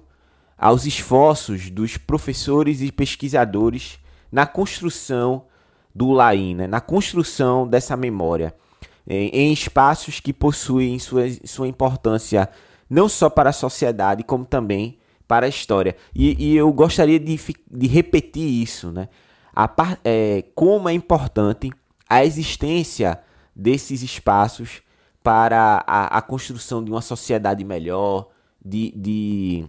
aos 0.55 0.85
esforços 0.85 1.71
dos 1.71 1.97
professores 1.97 2.83
e 2.83 2.91
pesquisadores 2.91 3.97
na 4.31 4.45
construção 4.45 5.45
do 5.93 6.11
LAIN, 6.11 6.53
né? 6.53 6.67
na 6.67 6.81
construção 6.81 7.67
dessa 7.67 7.97
memória, 7.97 8.53
em, 9.07 9.29
em 9.29 9.51
espaços 9.51 10.19
que 10.19 10.31
possuem 10.31 10.99
sua, 10.99 11.23
sua 11.45 11.67
importância 11.67 12.47
não 12.87 13.09
só 13.09 13.27
para 13.27 13.49
a 13.49 13.53
sociedade, 13.53 14.23
como 14.23 14.45
também 14.45 14.99
para 15.27 15.47
a 15.47 15.49
história. 15.49 15.95
E, 16.13 16.51
e 16.51 16.55
eu 16.55 16.71
gostaria 16.71 17.19
de, 17.19 17.39
de, 17.71 17.87
repetir 17.87 18.45
isso, 18.45 18.91
né? 18.91 19.09
A, 19.59 19.97
é, 20.05 20.43
como 20.53 20.87
é 20.87 20.93
importante 20.93 21.71
a 22.07 22.23
existência 22.23 23.19
desses 23.55 24.03
espaços 24.03 24.83
para 25.23 25.83
a, 25.87 26.19
a 26.19 26.21
construção 26.21 26.83
de 26.83 26.91
uma 26.91 27.01
sociedade 27.01 27.63
melhor, 27.63 28.29
de, 28.63 28.93
de, 28.95 29.65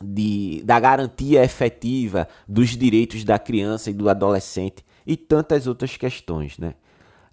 de, 0.00 0.62
da 0.64 0.78
garantia 0.78 1.42
efetiva 1.42 2.28
dos 2.46 2.76
direitos 2.76 3.24
da 3.24 3.40
criança 3.40 3.90
e 3.90 3.92
do 3.92 4.08
adolescente 4.08 4.84
e 5.04 5.16
tantas 5.16 5.66
outras 5.66 5.96
questões, 5.96 6.56
né? 6.56 6.74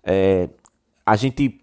É, 0.04 0.50
a 1.06 1.16
gente 1.16 1.62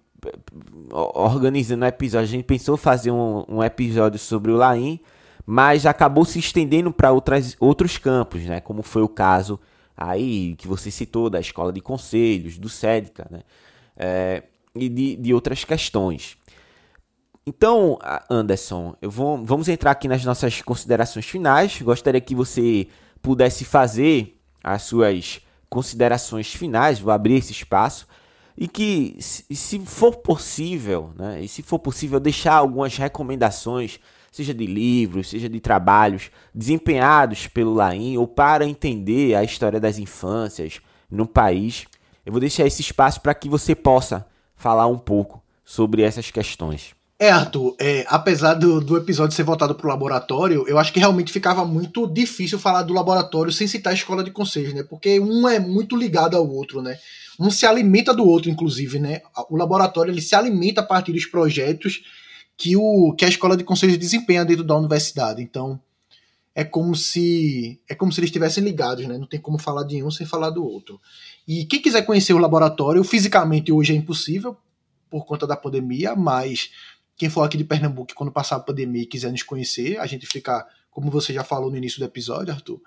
organizando 0.92 1.84
o 1.84 1.88
episódio, 1.88 2.28
a 2.28 2.30
gente 2.30 2.44
pensou 2.44 2.76
fazer 2.76 3.10
um, 3.10 3.44
um 3.48 3.64
episódio 3.64 4.20
sobre 4.20 4.52
o 4.52 4.56
Laim, 4.56 5.00
mas 5.44 5.84
acabou 5.84 6.24
se 6.24 6.38
estendendo 6.38 6.92
para 6.92 7.10
outros 7.10 7.98
campos, 7.98 8.42
né? 8.44 8.60
Como 8.60 8.84
foi 8.84 9.02
o 9.02 9.08
caso 9.08 9.58
aí 10.00 10.56
que 10.56 10.66
você 10.66 10.90
citou 10.90 11.28
da 11.28 11.38
escola 11.38 11.72
de 11.72 11.80
conselhos, 11.80 12.56
do 12.56 12.68
SEDCA, 12.68 13.28
né? 13.30 13.42
É, 13.96 14.42
e 14.74 14.88
de, 14.88 15.16
de 15.16 15.34
outras 15.34 15.62
questões. 15.64 16.38
Então, 17.46 17.98
Anderson, 18.30 18.96
eu 19.02 19.10
vou, 19.10 19.44
vamos 19.44 19.68
entrar 19.68 19.90
aqui 19.90 20.08
nas 20.08 20.24
nossas 20.24 20.62
considerações 20.62 21.26
finais. 21.26 21.82
Gostaria 21.82 22.20
que 22.20 22.34
você 22.34 22.88
pudesse 23.20 23.64
fazer 23.64 24.40
as 24.62 24.82
suas 24.82 25.40
considerações 25.68 26.52
finais. 26.54 27.00
Vou 27.00 27.12
abrir 27.12 27.34
esse 27.34 27.52
espaço 27.52 28.06
e 28.56 28.68
que, 28.68 29.16
se 29.20 29.78
for 29.86 30.16
possível, 30.16 31.12
né, 31.16 31.40
e 31.42 31.48
se 31.48 31.62
for 31.62 31.78
possível, 31.78 32.20
deixar 32.20 32.54
algumas 32.54 32.96
recomendações, 32.96 33.98
seja 34.30 34.54
de 34.54 34.66
livros, 34.66 35.28
seja 35.28 35.48
de 35.48 35.60
trabalhos 35.60 36.30
desempenhados 36.54 37.46
pelo 37.46 37.74
Laim 37.74 38.16
ou 38.16 38.26
para 38.26 38.64
entender 38.64 39.34
a 39.34 39.42
história 39.42 39.80
das 39.80 39.98
infâncias 39.98 40.80
no 41.10 41.26
país. 41.26 41.86
Eu 42.24 42.32
vou 42.32 42.40
deixar 42.40 42.66
esse 42.66 42.80
espaço 42.80 43.20
para 43.20 43.34
que 43.34 43.48
você 43.48 43.74
possa 43.74 44.26
falar 44.56 44.86
um 44.86 44.98
pouco 44.98 45.42
sobre 45.64 46.02
essas 46.02 46.30
questões. 46.30 46.94
É, 47.18 47.30
Arthur, 47.30 47.74
é, 47.78 48.06
apesar 48.08 48.54
do, 48.54 48.80
do 48.80 48.96
episódio 48.96 49.36
ser 49.36 49.42
voltado 49.42 49.74
para 49.74 49.86
o 49.86 49.90
laboratório, 49.90 50.64
eu 50.66 50.78
acho 50.78 50.90
que 50.90 50.98
realmente 50.98 51.30
ficava 51.30 51.66
muito 51.66 52.06
difícil 52.06 52.58
falar 52.58 52.82
do 52.82 52.94
laboratório 52.94 53.52
sem 53.52 53.66
citar 53.66 53.92
a 53.92 53.96
escola 53.96 54.24
de 54.24 54.30
conselhos, 54.30 54.72
né? 54.72 54.82
Porque 54.82 55.20
um 55.20 55.46
é 55.46 55.58
muito 55.58 55.96
ligado 55.96 56.34
ao 56.34 56.48
outro, 56.48 56.80
né? 56.80 56.96
um 57.40 57.50
se 57.50 57.64
alimenta 57.64 58.12
do 58.12 58.26
outro, 58.26 58.50
inclusive, 58.50 58.98
né? 58.98 59.22
O 59.48 59.56
laboratório 59.56 60.12
ele 60.12 60.20
se 60.20 60.34
alimenta 60.34 60.82
a 60.82 60.84
partir 60.84 61.10
dos 61.12 61.24
projetos 61.24 62.02
que, 62.60 62.76
o, 62.76 63.14
que 63.14 63.24
a 63.24 63.28
escola 63.28 63.56
de 63.56 63.64
conselhos 63.64 63.96
desempenha 63.96 64.44
dentro 64.44 64.62
da 64.62 64.76
universidade. 64.76 65.42
Então, 65.42 65.80
é 66.54 66.62
como 66.62 66.94
se 66.94 67.80
é 67.88 67.94
como 67.94 68.12
se 68.12 68.20
eles 68.20 68.28
estivessem 68.28 68.62
ligados, 68.62 69.06
né? 69.06 69.16
Não 69.16 69.26
tem 69.26 69.40
como 69.40 69.58
falar 69.58 69.82
de 69.84 70.02
um 70.04 70.10
sem 70.10 70.26
falar 70.26 70.50
do 70.50 70.62
outro. 70.62 71.00
E 71.48 71.64
quem 71.64 71.80
quiser 71.80 72.02
conhecer 72.02 72.34
o 72.34 72.38
laboratório, 72.38 73.02
fisicamente 73.02 73.72
hoje 73.72 73.94
é 73.94 73.96
impossível 73.96 74.54
por 75.08 75.24
conta 75.24 75.46
da 75.46 75.56
pandemia, 75.56 76.14
mas 76.14 76.70
quem 77.16 77.30
for 77.30 77.44
aqui 77.44 77.56
de 77.56 77.64
Pernambuco, 77.64 78.12
quando 78.14 78.30
passar 78.30 78.56
a 78.56 78.60
pandemia 78.60 79.04
e 79.04 79.06
quiser 79.06 79.30
nos 79.30 79.42
conhecer, 79.42 79.98
a 79.98 80.04
gente 80.04 80.26
fica, 80.26 80.66
como 80.90 81.10
você 81.10 81.32
já 81.32 81.42
falou 81.42 81.70
no 81.70 81.78
início 81.78 81.98
do 81.98 82.04
episódio, 82.04 82.52
Arthur, 82.52 82.78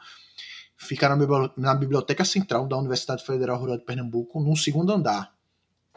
fica 0.77 1.09
na 1.57 1.73
Biblioteca 1.73 2.23
Central 2.23 2.67
da 2.67 2.77
Universidade 2.77 3.25
Federal 3.25 3.57
Rural 3.57 3.77
de 3.79 3.85
Pernambuco, 3.85 4.39
num 4.39 4.55
segundo 4.55 4.93
andar. 4.93 5.33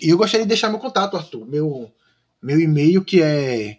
e 0.00 0.10
eu 0.10 0.18
gostaria 0.18 0.44
de 0.44 0.48
deixar 0.48 0.68
meu 0.68 0.78
contato, 0.78 1.16
Arthur, 1.16 1.46
meu 1.46 1.90
meu 2.42 2.60
e-mail 2.60 3.02
que 3.04 3.22
é 3.22 3.78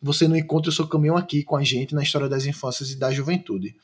você 0.00 0.28
não 0.28 0.36
encontra 0.36 0.70
o 0.70 0.72
seu 0.72 0.86
caminho 0.86 1.16
aqui 1.16 1.42
com 1.42 1.56
a 1.56 1.64
gente 1.64 1.94
na 1.94 2.02
história 2.02 2.28
das 2.28 2.46
infâncias 2.46 2.90
e 2.90 2.96
da 2.96 3.10
juventude. 3.10 3.74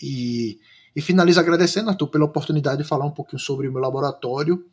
E, 0.00 0.58
e 0.96 1.00
finalizo 1.00 1.38
agradecendo, 1.38 1.90
Arthur, 1.90 2.08
pela 2.08 2.24
oportunidade 2.24 2.82
de 2.82 2.88
falar 2.88 3.04
um 3.04 3.10
pouquinho 3.10 3.38
sobre 3.38 3.68
o 3.68 3.72
meu 3.72 3.80
laboratório. 3.80 4.64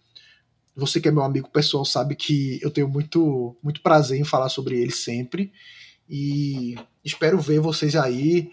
Você 0.75 1.01
que 1.01 1.09
é 1.09 1.11
meu 1.11 1.23
amigo 1.23 1.49
pessoal 1.49 1.83
sabe 1.83 2.15
que 2.15 2.59
eu 2.61 2.71
tenho 2.71 2.87
muito, 2.87 3.55
muito 3.61 3.81
prazer 3.81 4.19
em 4.19 4.23
falar 4.23 4.49
sobre 4.49 4.79
ele 4.79 4.91
sempre. 4.91 5.51
E 6.09 6.75
espero 7.03 7.39
ver 7.39 7.59
vocês 7.59 7.95
aí 7.95 8.49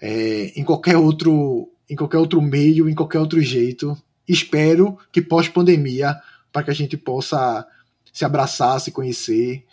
é, 0.00 0.52
em 0.54 0.64
qualquer 0.64 0.96
outro 0.96 1.72
em 1.88 1.94
qualquer 1.94 2.18
outro 2.18 2.42
meio, 2.42 2.88
em 2.88 2.94
qualquer 2.96 3.20
outro 3.20 3.40
jeito, 3.40 3.96
espero 4.28 4.98
que 5.12 5.22
pós-pandemia, 5.22 6.16
para 6.52 6.64
que 6.64 6.70
a 6.70 6.74
gente 6.74 6.96
possa 6.96 7.66
se 8.12 8.24
abraçar, 8.24 8.80
se 8.80 8.90
conhecer. 8.90 9.64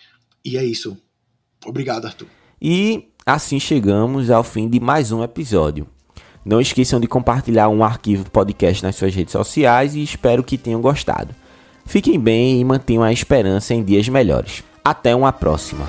E 0.43 0.57
é 0.57 0.63
isso. 0.63 0.97
Obrigado, 1.65 2.05
Arthur. 2.05 2.27
E 2.61 3.09
assim 3.25 3.59
chegamos 3.59 4.29
ao 4.29 4.43
fim 4.43 4.69
de 4.69 4.79
mais 4.79 5.11
um 5.11 5.23
episódio. 5.23 5.87
Não 6.45 6.59
esqueçam 6.59 6.99
de 6.99 7.07
compartilhar 7.07 7.69
um 7.69 7.83
arquivo 7.83 8.29
podcast 8.29 8.83
nas 8.83 8.95
suas 8.97 9.15
redes 9.15 9.31
sociais 9.31 9.95
e 9.95 10.03
espero 10.03 10.43
que 10.43 10.57
tenham 10.57 10.81
gostado. 10.81 11.33
Fiquem 11.85 12.19
bem 12.19 12.59
e 12.59 12.65
mantenham 12.65 13.03
a 13.03 13.13
esperança 13.13 13.73
em 13.73 13.83
dias 13.83 14.07
melhores. 14.09 14.63
Até 14.83 15.15
uma 15.15 15.31
próxima. 15.31 15.87